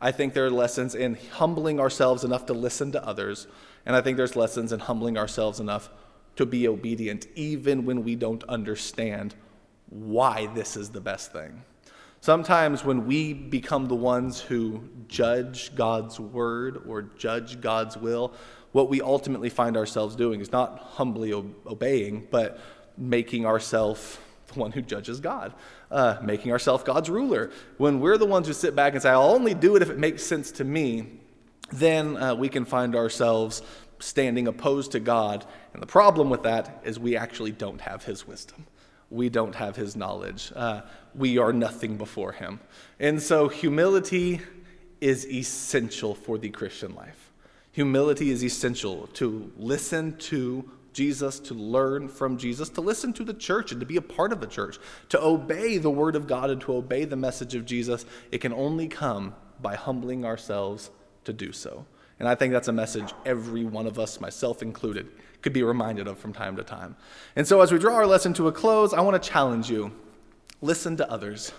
I 0.00 0.10
think 0.10 0.34
there 0.34 0.46
are 0.46 0.50
lessons 0.50 0.94
in 0.94 1.16
humbling 1.32 1.78
ourselves 1.78 2.24
enough 2.24 2.46
to 2.46 2.52
listen 2.52 2.92
to 2.92 3.06
others, 3.06 3.46
and 3.86 3.94
I 3.94 4.00
think 4.00 4.16
there's 4.16 4.36
lessons 4.36 4.72
in 4.72 4.80
humbling 4.80 5.16
ourselves 5.16 5.60
enough 5.60 5.90
to 6.36 6.46
be 6.46 6.66
obedient, 6.66 7.26
even 7.34 7.84
when 7.84 8.02
we 8.04 8.16
don't 8.16 8.42
understand 8.44 9.34
why 9.90 10.46
this 10.54 10.76
is 10.76 10.90
the 10.90 11.00
best 11.00 11.32
thing. 11.32 11.62
Sometimes 12.20 12.84
when 12.84 13.06
we 13.06 13.32
become 13.32 13.88
the 13.88 13.96
ones 13.96 14.40
who 14.40 14.88
judge 15.08 15.74
God's 15.74 16.20
word 16.20 16.82
or 16.86 17.02
judge 17.02 17.60
God's 17.60 17.96
will, 17.96 18.32
what 18.72 18.88
we 18.88 19.00
ultimately 19.00 19.50
find 19.50 19.76
ourselves 19.76 20.16
doing 20.16 20.40
is 20.40 20.50
not 20.50 20.78
humbly 20.78 21.32
obeying, 21.32 22.26
but 22.30 22.58
making 22.96 23.46
ourselves 23.46 24.18
the 24.48 24.58
one 24.58 24.72
who 24.72 24.82
judges 24.82 25.20
God, 25.20 25.54
uh, 25.90 26.16
making 26.22 26.52
ourselves 26.52 26.82
God's 26.82 27.08
ruler. 27.08 27.50
When 27.78 28.00
we're 28.00 28.18
the 28.18 28.26
ones 28.26 28.46
who 28.46 28.52
sit 28.52 28.74
back 28.74 28.94
and 28.94 29.02
say, 29.02 29.10
I'll 29.10 29.30
only 29.30 29.54
do 29.54 29.76
it 29.76 29.82
if 29.82 29.90
it 29.90 29.98
makes 29.98 30.22
sense 30.22 30.50
to 30.52 30.64
me, 30.64 31.06
then 31.70 32.16
uh, 32.16 32.34
we 32.34 32.48
can 32.48 32.64
find 32.64 32.94
ourselves 32.94 33.62
standing 33.98 34.48
opposed 34.48 34.92
to 34.92 35.00
God. 35.00 35.44
And 35.72 35.82
the 35.82 35.86
problem 35.86 36.28
with 36.28 36.42
that 36.42 36.82
is 36.84 36.98
we 36.98 37.16
actually 37.16 37.52
don't 37.52 37.80
have 37.80 38.04
His 38.04 38.26
wisdom. 38.26 38.66
We 39.10 39.28
don't 39.28 39.54
have 39.54 39.76
His 39.76 39.96
knowledge. 39.96 40.52
Uh, 40.54 40.82
we 41.14 41.38
are 41.38 41.52
nothing 41.52 41.96
before 41.96 42.32
Him. 42.32 42.60
And 42.98 43.22
so 43.22 43.48
humility 43.48 44.40
is 45.00 45.26
essential 45.26 46.14
for 46.14 46.38
the 46.38 46.48
Christian 46.48 46.94
life. 46.94 47.21
Humility 47.72 48.30
is 48.30 48.44
essential 48.44 49.08
to 49.14 49.50
listen 49.56 50.16
to 50.18 50.70
Jesus, 50.92 51.40
to 51.40 51.54
learn 51.54 52.08
from 52.08 52.36
Jesus, 52.36 52.68
to 52.70 52.80
listen 52.80 53.12
to 53.14 53.24
the 53.24 53.34
church 53.34 53.72
and 53.72 53.80
to 53.80 53.86
be 53.86 53.96
a 53.96 54.02
part 54.02 54.32
of 54.32 54.40
the 54.40 54.46
church, 54.46 54.78
to 55.08 55.22
obey 55.22 55.78
the 55.78 55.90
word 55.90 56.14
of 56.14 56.26
God 56.26 56.50
and 56.50 56.60
to 56.62 56.74
obey 56.74 57.04
the 57.04 57.16
message 57.16 57.54
of 57.54 57.64
Jesus, 57.64 58.04
it 58.30 58.38
can 58.38 58.52
only 58.52 58.88
come 58.88 59.34
by 59.60 59.74
humbling 59.74 60.24
ourselves 60.24 60.90
to 61.24 61.32
do 61.32 61.52
so. 61.52 61.86
And 62.18 62.28
I 62.28 62.34
think 62.34 62.52
that's 62.52 62.68
a 62.68 62.72
message 62.72 63.12
every 63.24 63.64
one 63.64 63.86
of 63.86 63.98
us, 63.98 64.20
myself 64.20 64.62
included, 64.62 65.08
could 65.40 65.52
be 65.52 65.62
reminded 65.62 66.06
of 66.06 66.18
from 66.18 66.32
time 66.32 66.56
to 66.56 66.62
time. 66.62 66.94
And 67.34 67.48
so, 67.48 67.62
as 67.62 67.72
we 67.72 67.78
draw 67.78 67.94
our 67.94 68.06
lesson 68.06 68.34
to 68.34 68.48
a 68.48 68.52
close, 68.52 68.92
I 68.92 69.00
want 69.00 69.20
to 69.20 69.28
challenge 69.28 69.70
you 69.70 69.92
listen 70.60 70.96
to 70.98 71.10
others. 71.10 71.52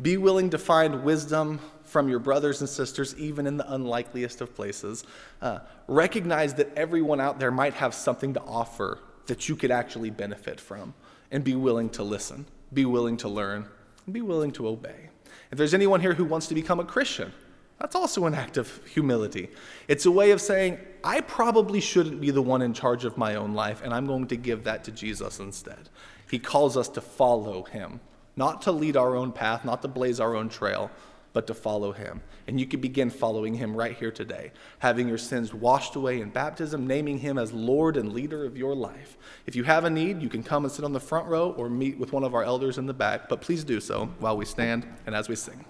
Be 0.00 0.16
willing 0.16 0.50
to 0.50 0.58
find 0.58 1.04
wisdom 1.04 1.60
from 1.84 2.08
your 2.08 2.18
brothers 2.18 2.60
and 2.60 2.68
sisters, 2.68 3.14
even 3.16 3.46
in 3.46 3.56
the 3.56 3.72
unlikeliest 3.72 4.40
of 4.40 4.54
places. 4.54 5.04
Uh, 5.40 5.60
recognize 5.88 6.54
that 6.54 6.76
everyone 6.76 7.20
out 7.20 7.38
there 7.38 7.50
might 7.50 7.74
have 7.74 7.94
something 7.94 8.34
to 8.34 8.42
offer 8.42 9.00
that 9.26 9.48
you 9.48 9.56
could 9.56 9.70
actually 9.70 10.10
benefit 10.10 10.60
from, 10.60 10.94
and 11.30 11.42
be 11.42 11.54
willing 11.54 11.88
to 11.90 12.02
listen, 12.02 12.46
be 12.72 12.84
willing 12.84 13.16
to 13.16 13.28
learn, 13.28 13.66
and 14.04 14.14
be 14.14 14.20
willing 14.20 14.52
to 14.52 14.68
obey. 14.68 15.08
If 15.50 15.58
there's 15.58 15.74
anyone 15.74 16.00
here 16.00 16.14
who 16.14 16.24
wants 16.24 16.46
to 16.48 16.54
become 16.54 16.80
a 16.80 16.84
Christian, 16.84 17.32
that's 17.80 17.94
also 17.94 18.24
an 18.26 18.34
act 18.34 18.56
of 18.56 18.84
humility. 18.86 19.48
It's 19.88 20.06
a 20.06 20.10
way 20.10 20.30
of 20.30 20.40
saying, 20.40 20.78
I 21.04 21.20
probably 21.20 21.80
shouldn't 21.80 22.20
be 22.20 22.30
the 22.30 22.42
one 22.42 22.62
in 22.62 22.72
charge 22.72 23.04
of 23.04 23.16
my 23.16 23.34
own 23.34 23.54
life, 23.54 23.82
and 23.82 23.92
I'm 23.92 24.06
going 24.06 24.26
to 24.28 24.36
give 24.36 24.64
that 24.64 24.84
to 24.84 24.92
Jesus 24.92 25.40
instead. 25.40 25.88
He 26.30 26.38
calls 26.38 26.76
us 26.76 26.88
to 26.90 27.00
follow 27.00 27.64
him, 27.64 28.00
not 28.36 28.62
to 28.62 28.72
lead 28.72 28.96
our 28.96 29.16
own 29.16 29.32
path, 29.32 29.64
not 29.64 29.82
to 29.82 29.88
blaze 29.88 30.20
our 30.20 30.36
own 30.36 30.48
trail, 30.48 30.90
but 31.32 31.46
to 31.46 31.54
follow 31.54 31.92
him. 31.92 32.22
And 32.46 32.58
you 32.58 32.64
can 32.64 32.80
begin 32.80 33.10
following 33.10 33.54
him 33.54 33.76
right 33.76 33.94
here 33.94 34.10
today, 34.10 34.52
having 34.78 35.06
your 35.06 35.18
sins 35.18 35.52
washed 35.52 35.94
away 35.94 36.20
in 36.20 36.30
baptism, 36.30 36.86
naming 36.86 37.18
him 37.18 37.36
as 37.36 37.52
Lord 37.52 37.98
and 37.98 38.12
leader 38.12 38.46
of 38.46 38.56
your 38.56 38.74
life. 38.74 39.18
If 39.44 39.54
you 39.54 39.64
have 39.64 39.84
a 39.84 39.90
need, 39.90 40.22
you 40.22 40.30
can 40.30 40.42
come 40.42 40.64
and 40.64 40.72
sit 40.72 40.84
on 40.84 40.94
the 40.94 41.00
front 41.00 41.26
row 41.28 41.52
or 41.52 41.68
meet 41.68 41.98
with 41.98 42.12
one 42.12 42.24
of 42.24 42.34
our 42.34 42.42
elders 42.42 42.78
in 42.78 42.86
the 42.86 42.94
back, 42.94 43.28
but 43.28 43.42
please 43.42 43.64
do 43.64 43.80
so 43.80 44.06
while 44.18 44.36
we 44.36 44.46
stand 44.46 44.86
and 45.04 45.14
as 45.14 45.28
we 45.28 45.36
sing. 45.36 45.64